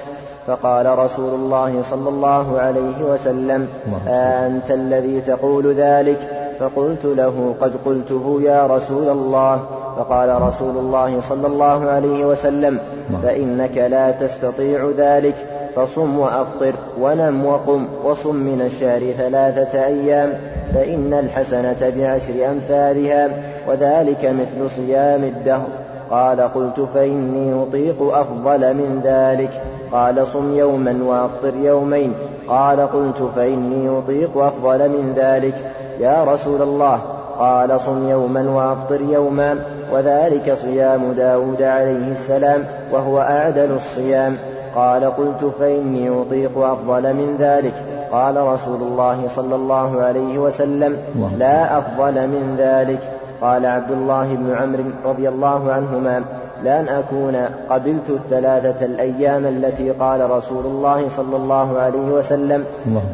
[0.46, 3.68] فقال رسول الله صلى الله عليه وسلم
[4.08, 6.18] أنت الذي تقول ذلك؟
[6.60, 9.60] فقلت له قد قلته يا رسول الله.
[9.96, 12.78] فقال رسول الله صلى الله عليه وسلم
[13.22, 15.34] فإنك لا تستطيع ذلك.
[15.76, 20.32] فصم وأفطر ونم وقم وصم من الشهر ثلاثة أيام
[20.74, 23.28] فإن الحسنة بعشر أمثالها.
[23.68, 25.66] وذلك مثل صيام الدهر.
[26.10, 29.62] قال قلت فإني أطيق أفضل من ذلك.
[29.92, 32.14] قال صم يوما وأفطر يومين.
[32.48, 35.72] قال قلت فإني أطيق أفضل من ذلك.
[36.00, 37.00] يا رسول الله
[37.38, 39.58] قال صم يوما وأفطر يوما.
[39.92, 44.36] وذلك صيام داود عليه السلام وهو أعدل الصيام.
[44.74, 47.74] قال قلت فإني أطيق أفضل من ذلك.
[48.12, 50.96] قال رسول الله صلى الله عليه وسلم
[51.38, 53.00] لا أفضل من ذلك.
[53.40, 56.24] قال عبد الله بن عمرو رضي الله عنهما
[56.64, 57.36] لأن أكون
[57.70, 62.64] قبلت الثلاثة الأيام التي قال رسول الله صلى الله عليه وسلم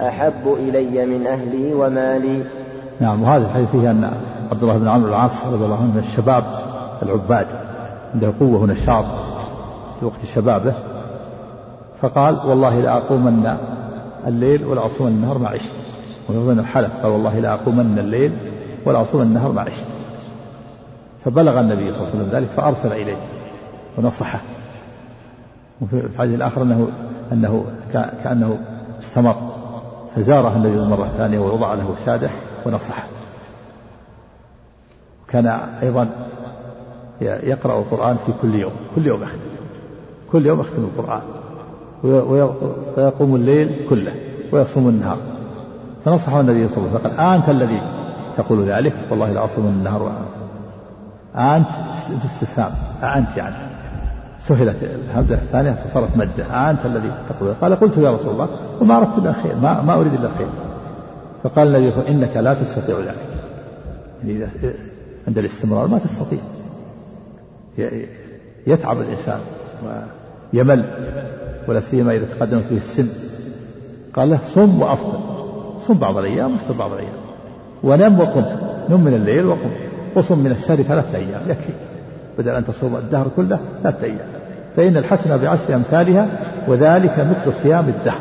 [0.01, 2.45] أحب إلي من أهلي ومالي.
[3.01, 4.11] نعم وهذا الحديث فيه أن
[4.53, 6.45] عبد الله بن عمرو العاص رضي الله عنه من الشباب
[7.03, 7.47] العباد
[8.15, 9.05] عنده قوة ونشاط
[10.01, 10.73] في وقت شبابه
[12.03, 13.57] فقال والله لأقومن
[14.27, 15.75] الليل ولا أصومن النهار مع عشت.
[16.29, 18.33] ومن الحلف قال والله لأقومن الليل
[18.87, 19.87] ولا أصومن النهار مع عشت.
[21.25, 23.17] فبلغ النبي صلى الله عليه وسلم ذلك فأرسل إليه
[23.99, 24.39] ونصحه.
[25.81, 26.89] وفي الحديث الآخر أنه
[27.33, 28.59] أنه كأنه
[29.03, 29.37] استمر.
[30.17, 32.29] فزاره النبي مرة ثانية ووضع له سادة
[32.67, 33.05] ونصحه.
[35.29, 35.47] كان
[35.83, 36.09] أيضا
[37.21, 38.73] يقرأ القرآن في كل يوم.
[38.97, 39.39] كل يوم يختم.
[40.33, 41.23] كل يوم يختم القرآن.
[42.97, 44.15] ويقوم الليل كله.
[44.53, 45.19] ويصوم النهار.
[46.05, 47.21] فنصحه النبي صلى الله عليه وسلم.
[47.21, 47.83] قال أنت الذي
[48.37, 50.13] تقول ذلك؟ والله لا أصوم النهار.
[51.37, 51.69] أنت
[52.25, 52.73] استفهام
[53.03, 53.55] أنت يعني
[54.41, 58.49] سهلت الهمزة الثانية فصارت مدة أنت الذي تقول قال قلت يا رسول الله
[58.81, 60.49] وما أردت إلا الخير ما, ما أريد إلا الخير
[61.43, 63.17] فقال النبي صلى الله عليه وسلم إنك لا تستطيع ذلك.
[64.25, 64.47] يعني
[65.29, 66.39] عند الاستمرار ما تستطيع.
[68.67, 69.41] يتعب الإنسان
[70.55, 70.85] ويمل
[71.69, 73.09] ولا سيما إذا تقدمت به السن.
[74.15, 75.19] قال له صم وأفطر.
[75.89, 77.15] صم بعض الأيام وأفطر بعض الأيام.
[77.83, 78.45] ونم وقم.
[78.91, 79.71] نم من الليل وقم.
[80.15, 81.41] وصم من الشهر ثلاثة أيام.
[81.47, 81.73] يكفي.
[82.39, 84.29] بدل أن تصوم الدهر كله ثلاثة أيام.
[84.77, 86.29] فإن الحسنة بعشر أمثالها
[86.69, 88.19] وذلك مثل صيام الدهر.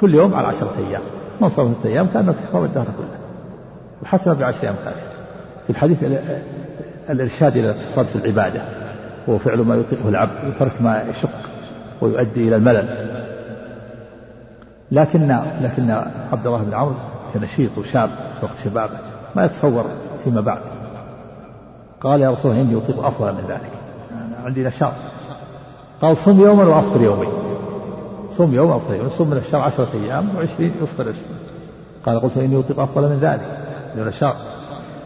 [0.00, 1.02] كل يوم على عشرة أيام.
[1.40, 3.18] من صام ثلاثة أيام كأنه تصوم الدهر كله.
[4.02, 5.12] الحسنة بعشر أمثالها.
[5.66, 5.98] في الحديث
[7.10, 8.60] الإرشاد إلى الاقتصاد في العبادة.
[9.28, 11.30] هو فعل ما يطيقه العبد وترك ما يشق
[12.00, 13.14] ويؤدي إلى الملل.
[14.92, 15.90] لكن لكن
[16.32, 16.94] عبد الله بن عمرو
[17.34, 19.13] كان نشيط وشاب في وقت شبابه.
[19.36, 19.84] ما يتصور
[20.24, 20.60] فيما بعد.
[22.00, 23.70] قال يا رسول الله إني أطيق أفضل من ذلك.
[24.44, 24.92] عندي نشاط
[26.02, 27.30] قال صم يوما وأفطر يومين.
[28.38, 31.38] صم يوم وأفطر يوم صم من الشهر عشرة أيام وعشرين يفطر عشرين
[32.06, 33.58] قال قلت إني أطيق أفضل من ذلك.
[33.96, 34.34] نشاط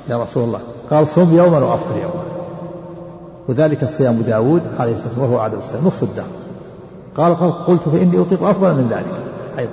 [0.08, 0.60] يا رسول الله.
[0.90, 2.22] قال صم يوما وأفطر يوما.
[3.48, 6.26] وذلك صيام داود عليه الصلاة والسلام وهو عدد الصيام نصف الدهر.
[7.16, 9.24] قال قلت فإني أطيق أفضل من ذلك.
[9.58, 9.72] أيضا.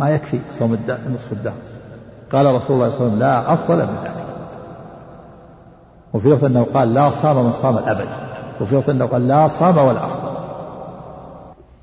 [0.00, 0.78] ما يكفي صوم
[1.14, 1.54] نصف الدهر.
[2.32, 4.24] قال رسول الله صلى الله عليه وسلم لا أفضل من ذلك.
[6.12, 8.08] وفي لفظ أنه قال لا صام من صام الأبد.
[8.60, 10.32] وفي لفظ أنه قال لا صام ولا أفضل.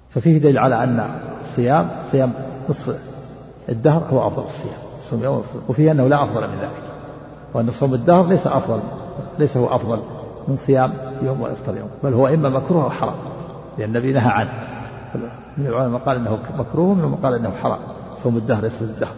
[0.09, 1.09] ففيه دليل على أن
[1.41, 2.33] الصيام صيام
[2.69, 2.99] نصف
[3.69, 4.77] الدهر هو أفضل الصيام.
[5.09, 6.83] صوم يوم وفيه أنه لا أفضل من ذلك.
[7.53, 8.79] وأن صوم الدهر ليس أفضل
[9.39, 9.99] ليس هو أفضل
[10.47, 11.89] من صيام يوم وإفطار يوم.
[12.03, 13.15] بل هو إما مكروه أو حرام
[13.77, 14.53] لأن النبي نهى عنه.
[15.57, 17.79] من العلماء قال إنه مكروه ومنهم قال إنه حرام.
[18.23, 19.13] صوم الدهر ليس الدهر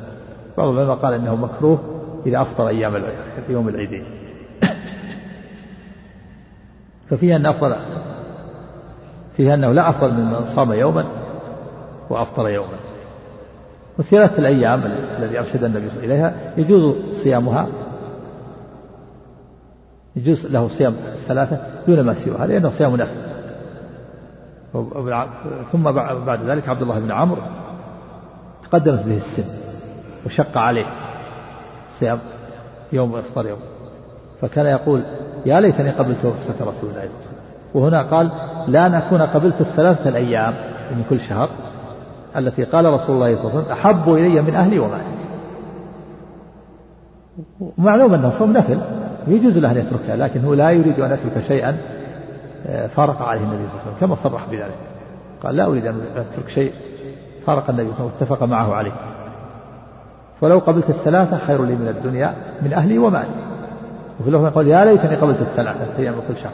[0.58, 1.80] بعض العلماء قال إنه مكروه
[2.26, 3.04] إذا أفطر أيام
[3.50, 4.06] يوم العيدين.
[7.10, 7.76] ففيها أن افضل
[9.38, 11.06] فيها أنه لا أفضل من صام يوما
[12.10, 12.78] وأفطر يوما.
[13.98, 14.84] والثلاثة الأيام
[15.18, 17.68] الذي أرشد النبي إليها يجوز صيامها
[20.16, 23.32] يجوز له صيام الثلاثة دون ما سواها لأنه صيام نفل.
[25.72, 25.92] ثم
[26.26, 27.42] بعد ذلك عبد الله بن عمرو
[28.64, 29.71] تقدمت به السن.
[30.26, 30.86] وشق عليه
[32.00, 32.20] صيام
[32.94, 33.60] يوم وإفطار يوم.
[34.42, 35.02] فكان يقول
[35.46, 36.74] يا ليتني قبلت رخصة رسول الله.
[36.82, 37.42] صلى الله عليه وسلم
[37.74, 38.32] وهنا قال
[38.68, 40.54] لا نكون قبلت الثلاثة الأيام
[40.92, 41.50] من كل شهر
[42.38, 45.04] التي قال رسول الله صلى الله عليه وسلم أحب إلي من أهلي ومالي.
[47.78, 48.80] ومعلوم أنه صوم نفل
[49.28, 51.78] يجوز له أن يتركها لكن هو لا يريد أن يترك شيئا
[52.96, 54.78] فارق عليه النبي صلى الله عليه وسلم كما صرح بذلك.
[55.44, 56.74] قال لا أريد أن أترك شيء
[57.46, 58.92] فارق النبي صلى الله عليه وسلم اتفق معه عليه.
[60.42, 63.30] ولو قبلت الثلاثة خير لي من الدنيا من أهلي ومالي.
[64.20, 66.54] وفي اللفظ يقول يا ليتني قبلت الثلاثة أيام كل شهر.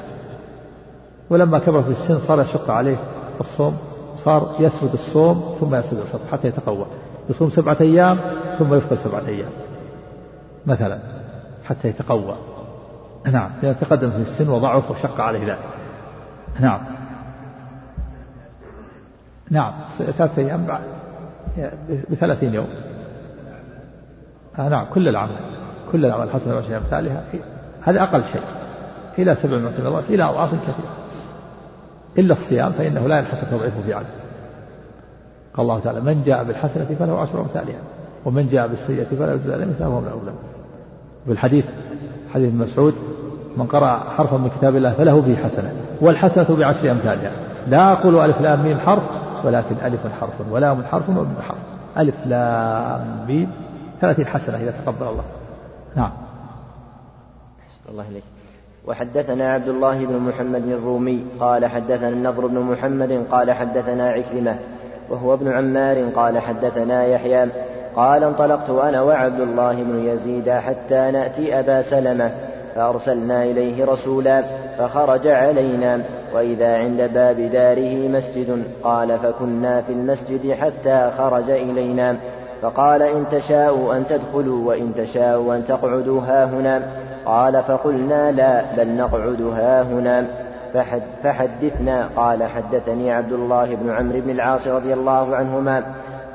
[1.30, 2.98] ولما كبر في السن صار يشق عليه
[3.40, 3.78] الصوم
[4.26, 6.86] صار يسرد الصوم ثم يسرد الفطر حتى يتقوى.
[7.30, 8.20] يصوم سبعة أيام
[8.60, 9.52] ثم يفطر سبعة أيام.
[10.66, 11.00] مثلا
[11.66, 12.36] حتى يتقوى.
[13.26, 15.60] نعم لأنه تقدم في السن وضعف وشق عليه ذلك.
[16.60, 16.80] نعم.
[19.50, 20.82] نعم ثلاثة أيام بعد
[22.10, 22.68] بثلاثين يوم.
[24.60, 25.36] آه نعم كل العمل
[25.91, 27.24] كل العمل حسب عشر أمثالها
[27.82, 28.41] هذا أقل شيء
[29.20, 30.93] إلى سبع مرات إلى أضعاف كثيرة.
[32.18, 34.05] إلا الصيام فإنه لا ينحصر تضعيفه في عدد
[35.53, 37.80] قال الله تعالى من جاء بالحسنة فله عشر أمثالها
[38.26, 40.32] ومن جاء بالسيئة فلا يجزى إلا مثلها وهم لا
[41.28, 41.66] بالحديث
[42.34, 42.93] حديث مسعود
[43.58, 47.32] من قرأ حرفا من كتاب الله فله به حسنة والحسنة بعشر أمثالها.
[47.68, 49.03] لا أقول ألف لام ميم حرف
[49.43, 51.58] ولكن ألف حرف ولام حرف وميم حرف.
[51.97, 53.51] ألف لام ميم
[54.02, 55.24] ثلاثين حسنة إذا تقبل الله.
[55.95, 56.12] نعم.
[57.89, 58.24] الله إليك.
[58.88, 64.60] وحدثنا عبد الله بن محمد الرومي قال حدثنا النضر بن محمد قال حدثنا عكرمة
[65.10, 67.48] وهو ابن عمار قال حدثنا يحيى
[67.95, 72.32] قال انطلقت أنا وعبد الله بن يزيد حتى نأتي أبا سلمة
[72.76, 74.43] فأرسلنا إليه رسولا
[74.78, 76.02] فخرج علينا
[76.34, 82.18] وإذا عند باب داره مسجد قال فكنا في المسجد حتى خرج إلينا
[82.62, 86.82] فقال إن تشاءوا أن تدخلوا وإن تشاءوا أن تقعدوا ها هنا.
[87.26, 90.26] قال فقلنا لا بل نقعد ها هنا.
[90.74, 95.84] فحد فحدثنا قال حدثني عبد الله بن عمرو بن العاص رضي الله عنهما.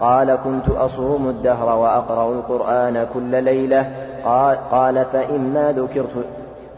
[0.00, 3.90] قال كنت أصوم الدهر وأقرأ القرآن كل ليلة.
[4.24, 6.24] قال, قال فإما ذكرت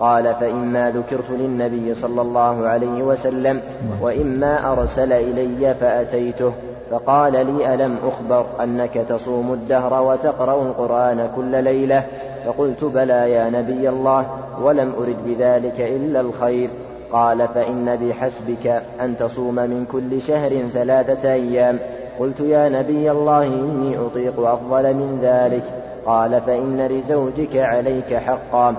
[0.01, 3.61] قال فإما ذكرت للنبي صلى الله عليه وسلم
[4.01, 6.53] وإما أرسل إلي فأتيته.
[6.91, 12.07] فقال لي ألم أخبر أنك تصوم الدهر وتقرأ القرآن كل ليلة؟
[12.47, 14.27] فقلت بلى يا نبي الله
[14.63, 16.71] ولم أرد بذلك إلا الخير.
[17.13, 21.79] قال فإن بحسبك أن تصوم من كل شهر ثلاثة أيام.
[22.21, 25.65] قلت يا نبي الله إني أطيق أفضل من ذلك.
[26.07, 28.75] قال فإن لزوجك عليك حقا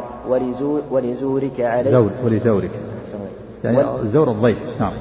[0.92, 2.72] ولزورك عليك زور ولزورك.
[3.64, 3.84] يعني
[4.14, 4.94] زور الضيف نعم.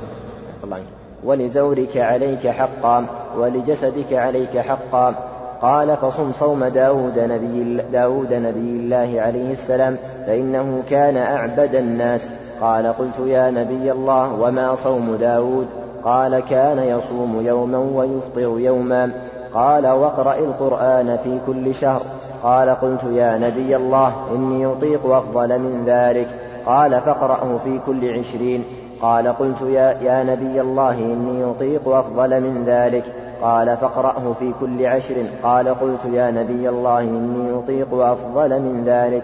[0.65, 0.79] الله
[1.25, 3.07] ولزورك عليك حقا
[3.39, 5.15] ولجسدك عليك حقا.
[5.63, 9.97] قال فصم صوم داود نبي, داود نبي الله عليه السلام
[10.27, 12.31] فإنه كان أعبد الناس.
[12.61, 15.67] قال قلت يا نبي الله وما صوم داود؟
[16.05, 19.11] قال كان يصوم يوما ويفطر يوما.
[19.55, 22.03] قال واقرأ القرآن في كل شهر.
[22.43, 26.29] قال قلت يا نبي الله إني أطيق أفضل من ذلك.
[26.67, 28.65] قال فاقرأه في كل عشرين.
[29.03, 33.05] قال قلت يا, يا نبي الله إني أطيق أفضل من ذلك.
[33.43, 35.15] قال فاقرأه في كل عشر.
[35.43, 39.23] قال قلت يا نبي الله إني أطيق أفضل من ذلك.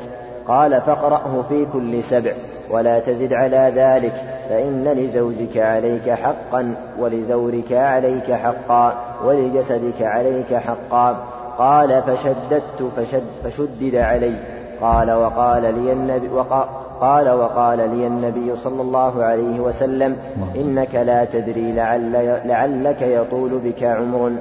[0.49, 2.33] قال فاقرأه في كل سبع.
[2.71, 4.25] ولا تزد على ذلك.
[4.49, 8.95] فإن لزوجك عليك حقا ولزورك عليك حقا
[9.25, 11.17] ولجسدك عليك حقا.
[11.59, 14.37] قال فشددت فشد فشدد علي.
[14.81, 16.65] قال وقال لي النبي وقال
[17.01, 20.17] قال وقال لي النبي صلى الله عليه وسلم
[20.57, 22.13] إنك لا تدري لعل
[22.45, 24.33] لعلك يطول بك عمر.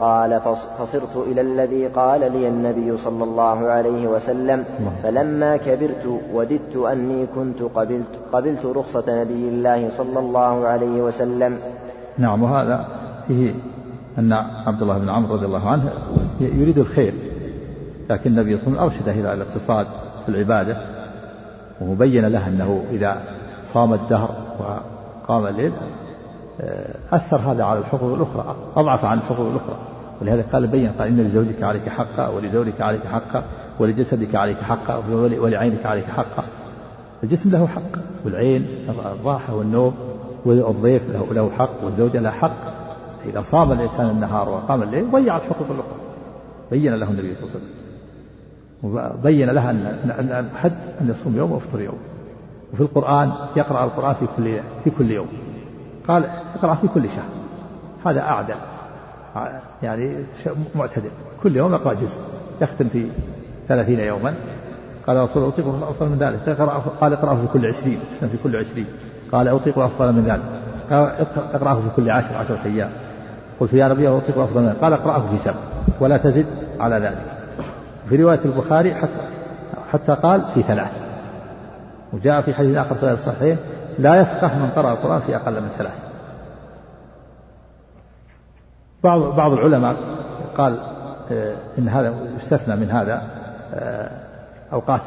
[0.00, 0.40] قال
[0.78, 4.64] فصرت إلى الذي قال لي النبي صلى الله عليه وسلم
[5.02, 11.58] فلما كبرت وددت أني كنت قبلت, قبلت رخصة نبي الله صلى الله عليه وسلم.
[12.18, 12.88] نعم وهذا
[13.28, 13.54] فيه
[14.18, 14.32] أن
[14.66, 15.92] عبد الله بن عمرو رضي الله عنه
[16.40, 17.14] يريد الخير
[18.10, 19.86] لكن النبي صلى الله عليه وسلم أرشده إلى الاقتصاد
[20.26, 20.97] في العبادة.
[21.80, 23.22] ومبين له أنه إذا
[23.72, 25.72] صام الدهر وقام الليل
[26.60, 29.76] آه، أثر هذا على الحقوق الأخرى أضعف عن الحقوق الأخرى.
[30.20, 33.44] ولهذا قال بين قال إن لزوجك عليك حقا ولزوجك عليك حقا
[33.78, 35.02] ولجسدك عليك حقا
[35.40, 36.44] ولعينك عليك حقا.
[37.22, 39.94] الجسم له حق والعين الراحة والنوم
[40.44, 42.78] والضيف له, له حق والزوجة لها حق.
[43.24, 45.98] إذا صام الإنسان النهار وقام الليل ضيع الحقوق الأخرى.
[46.70, 47.77] بين له النبي صلى الله عليه وسلم.
[48.82, 51.98] وبين لها أن الحد أن يصوم يوم ويفطر يوم.
[52.72, 55.28] وفي القرآن يقرأ القرآن في كل في كل يوم.
[56.08, 56.24] قال
[56.54, 57.28] اقرأ في كل شهر.
[58.06, 58.54] هذا أعدل.
[59.82, 60.16] يعني
[60.74, 61.10] معتدل.
[61.42, 62.18] كل يوم يقرأ جزء.
[62.60, 63.08] يختم في
[63.68, 64.34] ثلاثين يوما.
[65.06, 66.60] قال رسول الله أطيق أفضل من ذلك.
[67.00, 68.00] قال اقرأه في كل عشرين.
[68.20, 68.86] في كل عشرين.
[69.32, 70.42] قال أطيق أفضل من ذلك.
[70.90, 72.90] قال اقرأه في كل عشر عشرة أيام.
[73.60, 74.76] قلت يا نبي أطيق أفضل من ذلك.
[74.76, 75.60] قال اقرأه في سبع
[76.00, 76.46] ولا تزد
[76.80, 77.37] على ذلك.
[78.08, 79.28] في رواية البخاري حتى
[79.92, 81.02] حتى قال في ثلاث.
[82.12, 83.58] وجاء في حديث آخر في الصحيح
[83.98, 85.94] لا يفقه من قرأ القرآن في أقل من ثلاث.
[89.04, 89.96] بعض بعض العلماء
[90.56, 90.80] قال
[91.32, 93.22] آه، إن هذا يستثنى من هذا
[93.74, 94.10] آه،
[94.72, 95.00] اوقات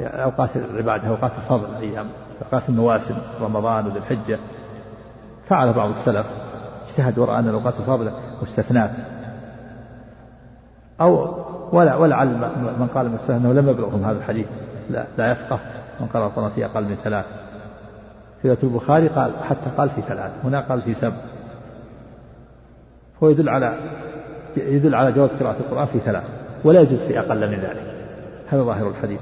[0.00, 2.06] أوقات العبادة أوقات الفضل أيام
[2.42, 4.38] أوقات المواسم رمضان وذي الحجة.
[5.48, 6.26] فعل بعض السلف
[6.88, 8.12] اجتهد وراى أن الأوقات الفاضله
[8.42, 8.90] مستثنات
[11.00, 12.28] أو ولا ولعل
[12.78, 14.46] من قال من أنه لم يبلغهم هذا الحديث.
[14.90, 15.58] لا, لا يفقه.
[16.00, 17.24] من قرأ القرآن في أقل من ثلاث.
[18.42, 20.30] في البخاري قال حتى قال في ثلاث.
[20.44, 21.16] هنا قال في سبع.
[23.22, 23.78] هو يدل على
[24.56, 26.22] يدل على جواز قراءة القرآن في ثلاث.
[26.64, 27.94] ولا يجوز في أقل من ذلك.
[28.48, 29.20] هذا ظاهر الحديث.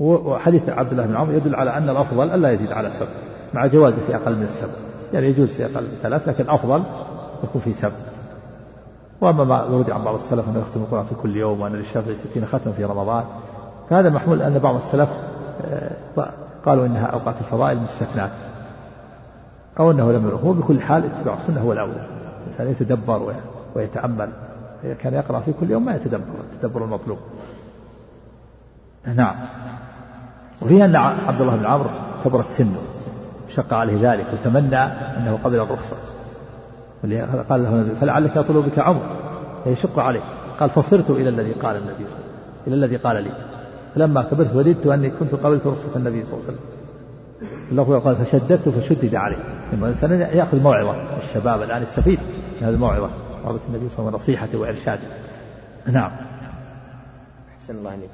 [0.00, 3.08] وحديث عبد الله بن عمرو يدل على أن الأفضل ألا يزيد على سبع.
[3.54, 4.72] مع جوازه في أقل من السبع.
[5.12, 6.82] يعني يجوز في أقل من ثلاث لكن الأفضل
[7.44, 8.13] يكون في سبع.
[9.24, 12.46] وأما ما ورد عن بعض السلف أنه يختم القرآن في كل يوم وأن للشافعي ستين
[12.46, 13.24] ختم في رمضان
[13.90, 15.08] فهذا محمول أن بعض السلف
[15.64, 15.90] آه،
[16.66, 18.30] قالوا إنها أوقات الفضائل مستثنات
[19.80, 21.96] أو أنه لم هو بكل حال اتباع السنة هو الأول.
[22.40, 23.34] الإنسان يتدبر
[23.74, 24.28] ويتأمل.
[24.84, 27.18] إذا كان يقرأ في كل يوم ما يتدبر التدبر المطلوب.
[29.14, 29.34] نعم.
[30.62, 31.90] وفيها أن عبد الله بن عمرو
[32.24, 32.78] كبرت سنه
[33.48, 34.76] شق عليه ذلك وتمنى
[35.18, 35.96] أنه قبل الرخصة.
[37.48, 39.02] قال له النبي فلعلك يطلب بك عمر
[39.66, 40.20] يشق عليه
[40.60, 43.30] قال فصرت إلى الذي قال النبي صلى الله عليه وسلم إلى الذي قال لي.
[43.94, 46.58] فلما كبرت وددت أني كنت قبلت رخصة النبي صلى الله عليه وسلم.
[47.70, 49.36] الله قال فشددت فشدد عليه.
[49.72, 51.18] الإنسان يأخذ موعظة.
[51.18, 52.18] الشباب الآن يستفيد
[52.60, 53.10] من هذه الموعظة.
[53.44, 55.02] موعظة النبي صلى الله عليه وسلم ونصيحته وإرشاده
[55.86, 56.10] نعم.
[57.54, 58.10] أحسن الله عليك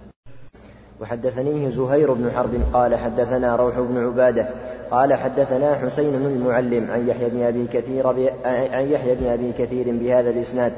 [1.01, 4.49] وحدثنيه زهير بن حرب قال حدثنا روح بن عبادة
[4.91, 8.07] قال حدثنا حسين بن المعلم عن يحيى بن أبي كثير
[8.45, 10.73] عن يحيى بن أبي كثير بهذا الإسناد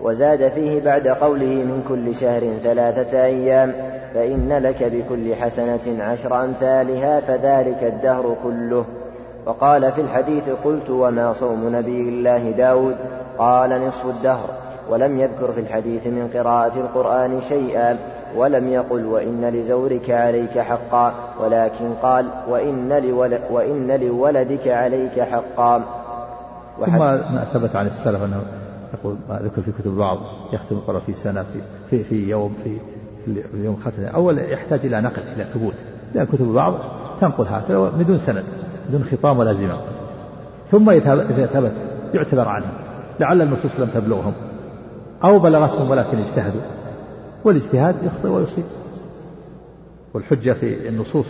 [0.00, 3.72] وزاد فيه بعد قوله من كل شهر ثلاثة أيام
[4.14, 8.84] فإن لك بكل حسنة عشر أمثالها فذلك الدهر كله.
[9.46, 12.96] وقال في الحديث قلت وما صوم نبي الله داود؟
[13.38, 14.48] قال نصف الدهر.
[14.88, 17.98] ولم يذكر في الحديث من قراءة القرآن شيئا.
[18.36, 25.84] ولم يقل وإن لزورك عليك حقا ولكن قال وإن, لول وإن لولدك عليك حقا.
[26.86, 28.42] ثم ما ثبت عن السلف أنه
[28.94, 30.18] يقول ما ذكر في كتب البعض
[30.52, 31.60] يختم القرآن في سنة في,
[31.90, 32.78] في, في يوم في,
[33.24, 35.74] في يوم ختم أول يحتاج إلى نقل إلى ثبوت.
[36.14, 36.74] لأن كتب البعض
[37.20, 38.44] تنقل هكذا بدون سند
[38.88, 39.80] بدون خطام ولا زمام.
[40.70, 41.72] ثم إذا ثبت
[42.14, 42.66] يعتبر عنه.
[43.20, 44.32] لعل النصوص لم تبلغهم.
[45.24, 46.60] أو بلغتهم ولكن اجتهدوا.
[47.46, 48.64] والاجتهاد يخطئ ويصيب.
[50.14, 51.26] والحجة في النصوص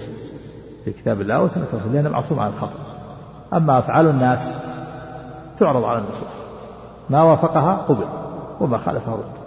[0.85, 2.79] في كتاب الله وسنة رسوله لأنه معصوم عن الخطأ.
[3.53, 4.55] أما أفعال الناس
[5.59, 6.37] تعرض على النصوص.
[7.11, 8.05] ما وافقها قبل
[8.61, 9.47] وما خالفها رد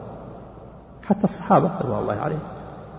[1.04, 2.40] حتى الصحابة رضوان الله عليهم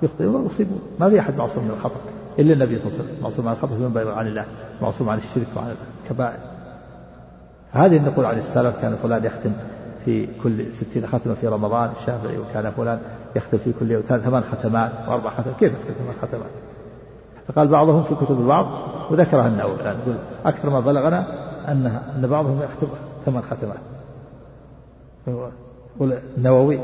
[0.02, 0.80] يخطئون ويصيبون.
[1.00, 2.00] ما في أحد معصوم من الخطأ
[2.38, 3.22] إلا النبي صلى الله عليه وسلم.
[3.22, 4.44] معصوم عن الخطأ في عن الله.
[4.82, 6.38] معصوم عن الشرك وعن الكبائر.
[7.72, 9.52] هذه النقول عن السلف كان فلان يختم
[10.04, 13.00] في كل ستين ختمة في رمضان الشافعي وكان فلان
[13.36, 15.56] يختم في كل يوم ثمان ختمات وأربع ختمات.
[15.60, 16.50] كيف يختم ثمان ختمات؟
[17.48, 18.66] فقال بعضهم في كتب البعض
[19.10, 20.16] وذكرها النووي يعني يقول
[20.46, 21.26] أكثر ما بلغنا
[21.68, 22.88] أن أن بعضهم يختم
[23.26, 23.78] ثمان ختمات.
[26.38, 26.80] النووي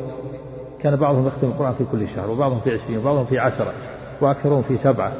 [0.80, 3.72] كان بعضهم يختم القرآن في كل شهر وبعضهم في عشرين وبعضهم في عشرة
[4.20, 5.12] وأكثرهم في سبعة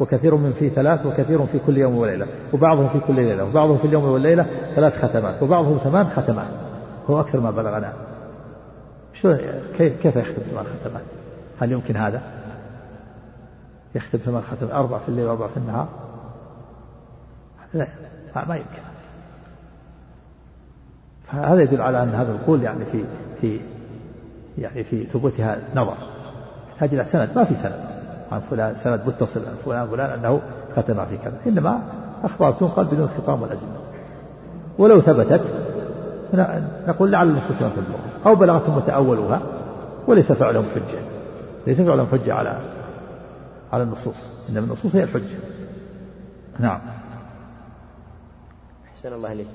[0.00, 3.84] وكثير من في ثلاث وكثير في كل يوم وليلة وبعضهم في كل ليلة وبعضهم في
[3.84, 6.48] اليوم والليلة ثلاث ختمات وبعضهم ثمان ختمات.
[7.10, 7.92] هو أكثر ما بلغنا.
[9.14, 9.36] شو
[9.78, 11.02] كيف كيف يختم ثمان ختمات؟
[11.60, 12.22] هل يمكن هذا؟
[13.94, 15.88] يختم ثمان ختمات أربع في الليل وأربع في النهار؟
[17.74, 17.86] لا
[18.34, 18.82] ما يمكن
[21.32, 23.04] فهذا يدل على أن هذا القول يعني في
[23.40, 23.60] في
[24.58, 25.96] يعني في ثبوتها نظر
[26.72, 27.80] يحتاج إلى سند ما في سند
[28.32, 30.40] عن فلان سند متصل عن فلان فلان أنه
[30.76, 31.80] ختم في كذا إنما
[32.24, 33.56] أخبار تنقل بدون خطام ولا
[34.78, 35.42] ولو ثبتت
[36.88, 39.40] نقول لعل النصوص لم تبلغ أو بلغتهم وتأولوها
[40.06, 40.98] وليس فعلهم حجة.
[41.66, 42.58] ليس فعلهم حجة على
[43.72, 44.16] على النصوص.
[44.48, 45.38] إنما النصوص هي الحجة.
[46.58, 46.80] نعم.
[48.94, 49.46] أحسن الله إليك.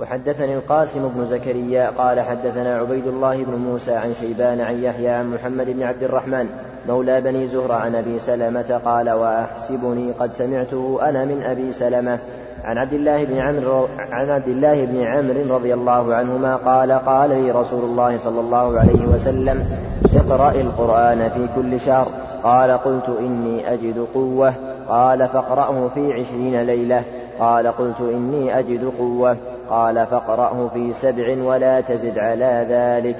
[0.00, 5.30] وحدثني القاسم بن زكريا قال حدثنا عبيد الله بن موسى عن شيبان عن يحيى عن
[5.34, 6.46] محمد بن عبد الرحمن
[6.88, 12.18] مولى بني زهرة عن أبي سلمة قال وأحسبني قد سمعته أنا من أبي سلمة
[12.64, 17.30] عن عبد الله بن عمرو عن عبد الله بن عمرو رضي الله عنهما قال قال
[17.30, 19.64] لي رسول الله صلى الله عليه وسلم
[20.16, 22.06] اقرأ القرآن في كل شهر.
[22.42, 24.54] قال قلت إني أجد قوة.
[24.88, 27.02] قال فاقرأه في عشرين ليلة.
[27.40, 29.36] قال قلت إني أجد قوة.
[29.70, 33.16] قال فاقرأه في سبع ولا تزد على ذلك.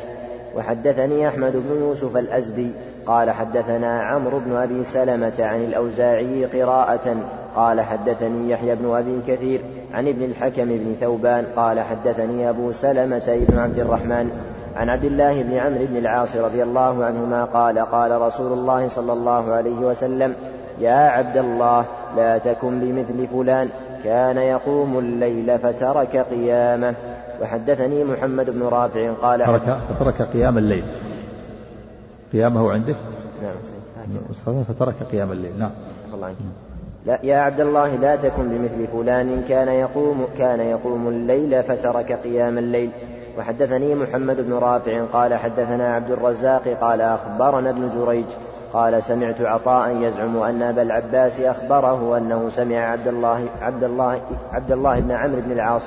[0.56, 2.70] وحدثني أحمد بن يوسف الأزدي.
[3.06, 7.16] قال حدثنا عمرو بن أبي سلمة عن الأوزاعي قراءة
[7.56, 9.60] قال حدثني يحيى بن أبي كثير
[9.94, 14.30] عن ابن الحكم بن ثوبان قال حدثني أبو سلمة بن عبد الرحمن
[14.76, 19.12] عن عبد الله بن عمرو بن العاص رضي الله عنهما قال قال رسول الله صلى
[19.12, 20.34] الله عليه وسلم
[20.80, 21.84] يا عبد الله
[22.16, 23.68] لا تكن بمثل فلان
[24.04, 26.94] كان يقوم الليل فترك قيامه.
[27.42, 30.84] وحدثني محمد بن رافع قال ترك فترك قيام الليل.
[32.32, 32.96] قيامه عندك؟
[33.42, 35.58] نعم فترك قيام الليل.
[35.58, 35.70] نعم.
[36.14, 36.36] الله عنك.
[37.06, 39.44] لا يا عبد الله لا تكن بمثل فلان.
[39.48, 42.90] كان يقوم كان يقوم الليل فترك قيام الليل.
[43.38, 48.26] وحدثني محمد بن رافع قال حدثنا عبد الرزاق قال أخبرنا ابن جريج
[48.72, 54.20] قال سمعت عطاء يزعم أن أبا العباس أخبره أنه سمع عبد الله عبد الله
[54.52, 55.82] عبد الله بن عمرو بن العاص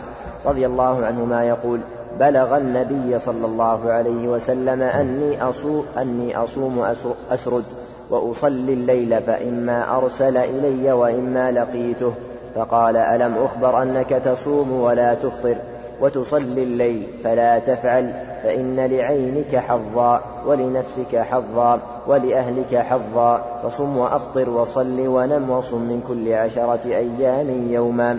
[0.45, 1.79] رضي الله عنهما يقول
[2.19, 6.85] بلغ النبي صلى الله عليه وسلم أني أصوم أني أصوم
[7.31, 7.63] أسرد
[8.09, 12.13] وأصلي الليل فإما أرسل إلي وإما لقيته.
[12.55, 15.55] فقال ألم أخبر أنك تصوم ولا تفطر؟
[16.01, 18.13] وتصلي الليل فلا تفعل
[18.43, 23.59] فإن لعينك حظا ولنفسك حظا ولأهلك حظا.
[23.63, 28.17] فصم وأفطر وصل ونم وصم من كل عشرة أيام يوما.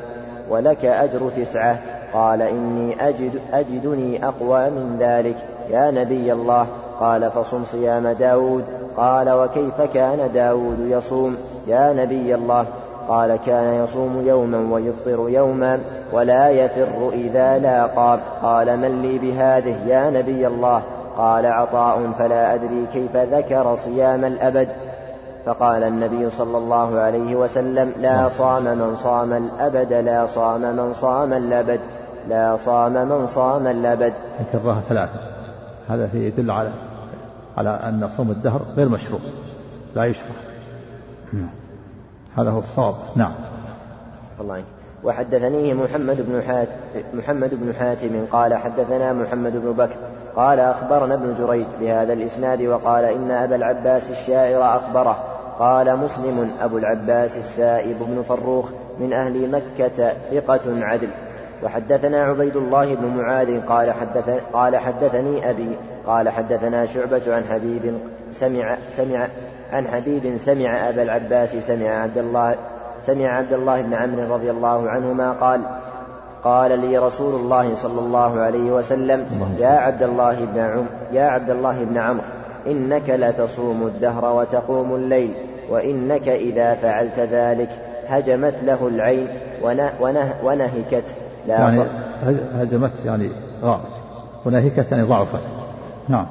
[0.50, 1.95] ولك أجر تسعة.
[2.16, 5.36] قال إني أجد أجدني أقوى من ذلك.
[5.70, 6.66] يا نبي الله
[7.00, 8.64] قال فصم صيام داود.
[8.96, 11.36] قال وكيف كان داود يصوم؟
[11.66, 12.66] يا نبي الله
[13.08, 15.80] قال كان يصوم يوما ويفطر يوما
[16.12, 18.18] ولا يفر إذا لاقى.
[18.42, 20.82] قال من لي بهذه؟ يا نبي الله.
[21.18, 24.68] قال عطاء فلا أدري كيف ذكر صيام الأبد.
[25.46, 31.32] فقال النبي صلى الله عليه وسلم لا صام من صام الأبد لا صام من صام
[31.32, 31.80] الأبد.
[32.28, 34.12] لا صام من صام الأبد
[34.52, 35.20] كررها ثلاثة.
[35.88, 36.70] هذا يدل على
[37.56, 39.20] على أن صوم الدهر غير مشروع.
[39.94, 40.34] لا يشرع
[41.32, 41.50] نعم.
[42.38, 42.94] هذا هو الصواب.
[43.16, 43.32] نعم.
[44.40, 44.64] الله
[45.04, 46.72] وحدثنيه محمد بن حاتم
[47.14, 49.96] محمد بن حاتم قال حدثنا محمد بن بكر
[50.36, 55.16] قال أخبرنا ابن جريج بهذا الإسناد وقال إن أبا العباس الشاعر أخبره.
[55.58, 58.70] قال مسلم أبو العباس السائب بن فروخ
[59.00, 61.08] من أهل مكة ثقة عدل.
[61.62, 65.76] وحدثنا عبيد الله بن معاذ قال حدث قال حدثني أبي
[66.06, 67.98] قال حدثنا شعبة عن حبيب
[68.32, 69.28] سمع سمع
[69.72, 72.54] عن حبيب سمع أبا العباس سمع عبد الله
[73.06, 75.60] سمع عبد الله بن عمرو رضي الله عنهما قال
[76.44, 79.26] قال لي رسول الله صلى الله عليه وسلم
[79.58, 82.24] يا عبد الله بن عم يا عبد الله بن عمرو
[82.66, 85.34] إنك لتصوم الدهر وتقوم الليل
[85.70, 87.68] وإنك إذا فعلت ذلك
[88.08, 89.28] هجمت له العين
[89.62, 91.04] ونه ونه ونهكت
[91.46, 91.82] لا يعني
[92.54, 93.30] هجمت يعني
[93.62, 93.80] غابت
[94.46, 95.40] ونهكت يعني ضعفت.
[96.08, 96.26] نعم.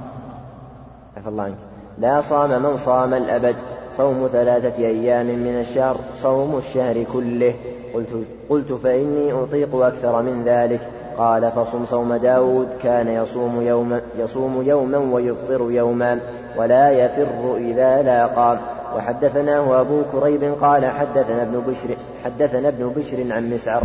[1.18, 1.56] عفى الله عنك.
[2.00, 3.56] لا صام من صام الأبد.
[3.98, 5.96] صوم ثلاثة أيام من الشهر.
[6.16, 7.54] صوم الشهر كله.
[7.94, 8.08] قلت,
[8.50, 10.82] قلت فإني أطيق أكثر من ذلك.
[11.18, 12.68] قال فصم صوم داود.
[12.84, 16.20] كان يصوم يوما, يصوم يوما ويفطر يوما
[16.58, 18.60] ولا يفر إذا لاقى
[18.96, 21.96] وحدثناه أبو كريب قال حدثنا ابن بشر
[22.26, 23.84] حدثنا ابن بشر عن مسعر.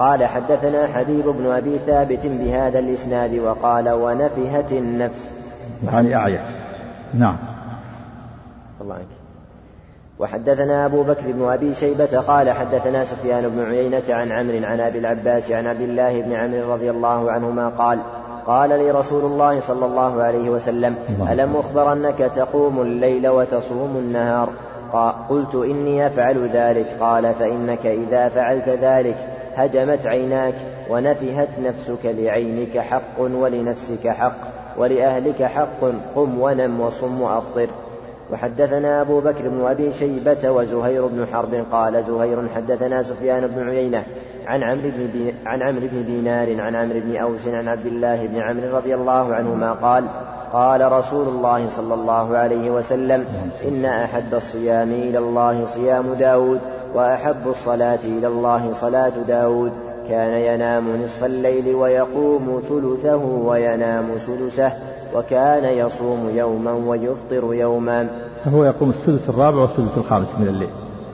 [0.00, 5.28] قال حدثنا حبيب بن أبي ثابت بهذا الإسناد وقال ونفهت النفس.
[5.92, 6.40] يعني أعيت.
[7.14, 7.36] نعم.
[8.80, 9.06] الله عنك.
[10.18, 14.98] وحدثنا أبو بكر بن أبي شيبة قال حدثنا سفيان بن عيينة عن عمرو عن أبي
[14.98, 17.98] العباس عن عبد الله بن عمرو رضي الله عنهما قال
[18.46, 20.94] قال لي رسول الله صلى الله عليه وسلم
[21.30, 24.48] ألم أخبر أنك تقوم الليل وتصوم النهار؟
[25.28, 26.86] قلت إني أفعل ذلك.
[27.00, 30.54] قال فإنك إذا فعلت ذلك هجمت عيناك
[30.90, 34.36] ونفهت نفسك لعينك حق ولنفسك حق
[34.76, 35.80] ولأهلك حق
[36.14, 37.68] قم ونم وصم وأفطر.
[38.32, 44.04] وحدثنا أبو بكر بن أبي شيبة وزهير بن حرب قال زهير حدثنا سفيان بن عيينة
[44.46, 48.40] عن عمرو بن عن عمرو بن دينار عن عمرو بن أوس عن عبد الله بن
[48.40, 50.04] عمرو رضي الله عنهما قال
[50.52, 53.24] قال رسول الله صلى الله عليه وسلم
[53.68, 56.60] إن أحب الصيام إلى الله صيام داود.
[56.94, 59.72] وأحب الصلاة إلى الله صلاة داود.
[60.08, 64.72] كان ينام نصف الليل ويقوم ثلثه وينام سدسه
[65.14, 68.08] وكان يصوم يوما ويفطر يوما.
[68.46, 70.70] هو يقوم السدس الرابع والسدس الخامس من الليل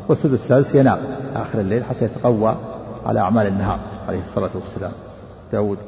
[0.09, 0.99] والسدس السادس ينام
[1.35, 2.57] آخر الليل حتى يتقوى
[3.07, 4.93] على أعمال النهار عليه الصلاة والسلام.
[5.53, 5.79] داود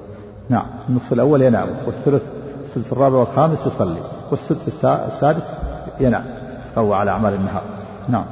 [0.49, 2.23] نعم النصف الأول ينام والثلث
[2.65, 5.45] السدس الرابع والخامس يصلي والسدس السادس
[6.01, 6.25] ينام
[6.67, 7.63] يتقوى على أعمال النهار.
[8.09, 8.27] نعم.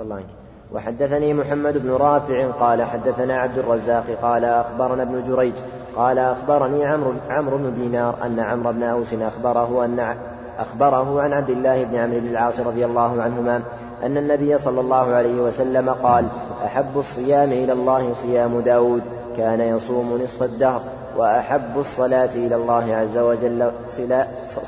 [0.00, 0.41] الله عنك.
[0.74, 5.52] وحدثني محمد بن رافع قال حدثنا عبد الرزاق قال أخبرنا ابن جريج
[5.96, 10.16] قال أخبرني عمرو عمرو بن دينار أن عمرو بن أوس أخبره أن
[10.58, 13.62] أخبره عن عبد الله بن عمرو بن العاص رضي الله عنهما
[14.02, 16.26] أن النبي صلى الله عليه وسلم قال
[16.64, 19.02] أحب الصيام إلى الله صيام داود
[19.36, 20.80] كان يصوم نصف الدهر
[21.16, 23.70] وأحب الصلاة إلى الله عز وجل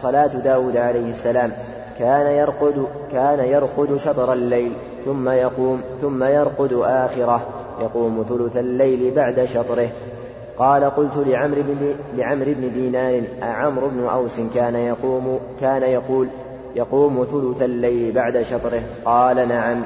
[0.03, 1.53] صلاة داود عليه السلام
[1.99, 4.73] كان يرقد كان يرقد شطر الليل.
[5.05, 7.47] ثم يقوم ثم يرقد آخرة
[7.81, 9.89] يقوم ثلث الليل بعد شطره.
[10.59, 16.29] قال قلت لعمرو بن لعمرو بن دينار أعمرو بن أوس كان يقوم كان يقول
[16.75, 18.83] يقوم ثلث الليل بعد شطره.
[19.05, 19.83] قال نعم.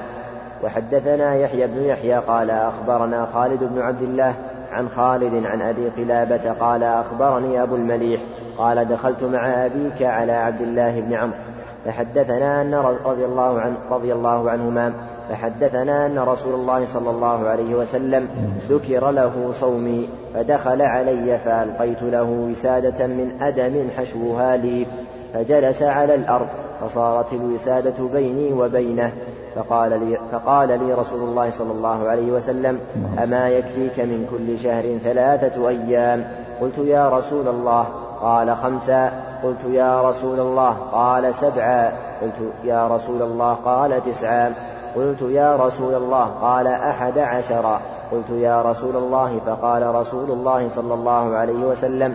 [0.64, 4.34] وحدثنا يحيى بن يحيى قال أخبرنا خالد بن عبد الله
[4.72, 8.20] عن خالد عن أبي قلابة قال أخبرني أبو المليح
[8.58, 11.36] قال دخلت مع أبيك على عبد الله بن عمرو.
[11.84, 14.92] فحدثنا أن رضي الله عنه رضي الله عنهما
[15.28, 18.28] فحدثنا أن رسول الله صلى الله عليه وسلم
[18.68, 24.88] ذكر له صومي فدخل علي فألقيت له وسادة من أدم حشوها ليف
[25.34, 26.46] فجلس على الأرض
[26.80, 29.12] فصارت الوسادة بيني وبينه.
[29.54, 32.80] فقال لي, فقال لي رسول الله صلى الله عليه وسلم
[33.22, 36.24] أما يكفيك من كل شهر ثلاثة أيام؟
[36.60, 37.86] قلت يا رسول الله.
[38.20, 39.12] قال خمسا
[39.44, 40.76] قلت يا رسول الله.
[40.92, 43.54] قال سبعا قلت يا رسول الله.
[43.54, 44.54] قال تسعا
[44.96, 46.24] قلت يا رسول الله.
[46.24, 47.80] قال أحد عشرا
[48.12, 49.40] قلت يا رسول الله.
[49.46, 52.14] فقال رسول الله صلى الله عليه وسلم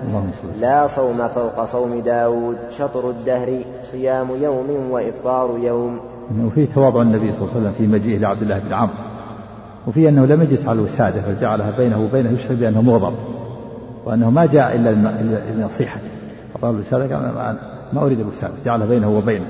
[0.60, 2.58] لا صوم فوق صوم داود.
[2.78, 3.60] شطر الدهر
[3.92, 6.00] صيام يوم وإفطار يوم.
[6.46, 8.94] وفي تواضع النبي صلى الله عليه وسلم في مجيئه لعبد الله بن عمرو.
[9.88, 13.16] وفي أنه لم يجلس على الوسادة بل جعلها بينه وبينه يشعر بأنه مغضب
[14.06, 14.90] وأنه ما جاء إلا
[15.56, 16.08] لنصيحته
[16.54, 17.56] فقال الوسادة قال
[17.94, 18.54] ما أريد الوسادة.
[18.66, 19.46] جعلها بينه وبينه.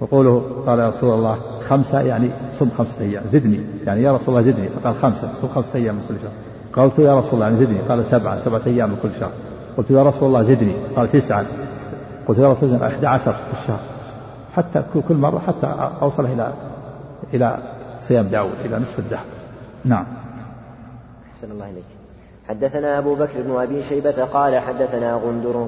[0.00, 1.38] وقوله قال يا رسول الله
[1.68, 3.60] خمسة يعني صم خمسة أيام زدني.
[3.86, 4.68] يعني يا رسول الله زدني.
[4.68, 6.84] فقال خمسة صم خمسة أيام من كل شهر.
[6.84, 7.78] قلت يا رسول الله يعني زدني.
[7.78, 9.32] قال سبعة سبعة أيام من كل شهر.
[9.76, 10.74] قلت يا رسول الله زدني.
[10.96, 11.44] قال تسعة.
[12.28, 13.80] قلت يا رسول الله أحد عشر في الشهر.
[14.56, 16.52] حتى كل مرة حتى أوصل إلى
[17.34, 17.58] إلى
[18.00, 19.24] صيام داود إلى نصف الدهر.
[19.84, 20.06] نعم.
[21.32, 21.84] أحسن الله إليك.
[22.48, 25.66] حدثنا أبو بكر بن أبي شيبة قال حدثنا غندر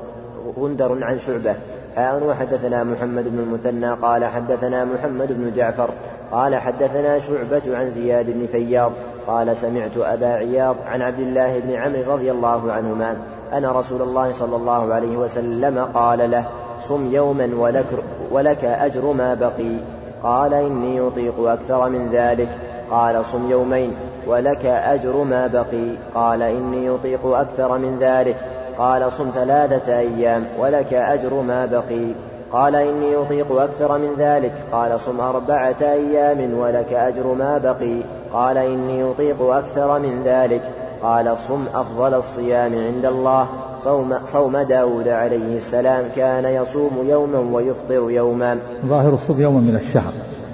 [0.59, 1.55] غندر عن شعبة
[1.97, 5.91] حاء وحدثنا محمد بن المثنى قال حدثنا محمد بن جعفر
[6.33, 8.93] قال حدثنا شعبة عن زياد بن فياض
[9.27, 13.17] قال سمعت أبا عياض عن عبد الله بن عمرو رضي الله عنهما
[13.53, 16.47] أن رسول الله صلى الله عليه وسلم قال له
[16.89, 17.87] صم يوما ولك,
[18.31, 19.77] ولك أجر ما بقي.
[20.23, 22.49] قال إني أطيق أكثر من ذلك.
[22.91, 23.93] قال صم يومين
[24.27, 25.97] ولك أجر ما بقي.
[26.15, 28.37] قال إني أطيق أكثر من ذلك.
[28.79, 32.13] قال صم ثلاثة أيام ولك أجر ما بقي.
[32.53, 34.53] قال إني أطيق أكثر من ذلك.
[34.73, 38.03] قال صم أربعة أيام ولك أجر ما بقي.
[38.33, 40.63] قال إني أطيق أكثر من ذلك.
[41.03, 43.49] قال صم أفضل الصيام عند الله.
[43.85, 48.59] صوم, صوم داود عليه السلام كان يصوم يوما ويفطر يوما.
[48.87, 50.13] ظاهر الصوم يوما من الشهر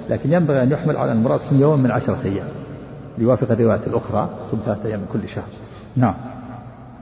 [0.09, 2.47] لكن ينبغي أن يحمل على المراد صوم يوما من عشرة أيام.
[3.17, 5.43] ليوافق الروايات الأخرى صوم ثلاثة أيام من كل شهر.
[5.95, 6.13] نعم.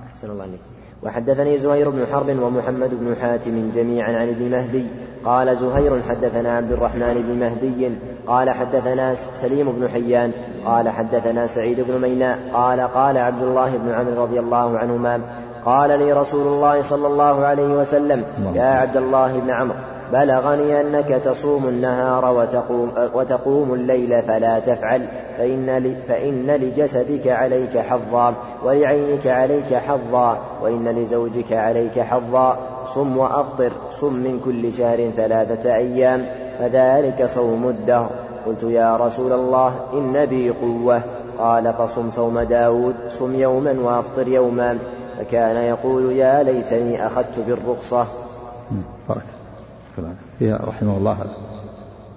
[0.07, 0.59] أحسن الله عليك
[1.03, 4.85] وحدثني زهير بن حرب ومحمد بن حاتم جميعا عن ابن مهدي.
[5.25, 7.91] قال زهير حدثنا عبد الرحمن بن مهدي.
[8.27, 10.31] قال حدثنا سليم بن حيان.
[10.65, 12.39] قال حدثنا سعيد بن ميناء.
[12.53, 15.21] قال قال عبد الله بن عمرو رضي الله عنهما.
[15.65, 18.23] قال لي رسول الله صلى الله عليه وسلم
[18.53, 19.96] يا عبد الله بن عمرو.
[20.13, 28.33] بلغني أنك تصوم النهار وتقوم, وتقوم الليل فلا تفعل فإن, فإن لجسدك عليك حظا
[28.63, 32.57] ولعينك عليك حظا وإن لزوجك عليك حظا.
[32.95, 36.25] صم وأفطر صم من كل شهر ثلاثة أيام
[36.59, 38.09] فذلك صوم الدهر.
[38.45, 41.01] قلت يا رسول الله إن بي قوة.
[41.39, 44.77] قال فصم صوم داود صم يوما وأفطر يوما.
[45.19, 48.07] فكان يقول يا ليتني أخذت بالرخصة.
[50.39, 51.25] فيها رحمه الله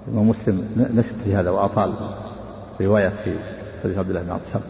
[0.08, 1.92] الإمام مسلم نشط في هذا وأطال
[2.80, 3.34] رواية في
[3.84, 4.64] حديث عبد الله بن عبد السلام.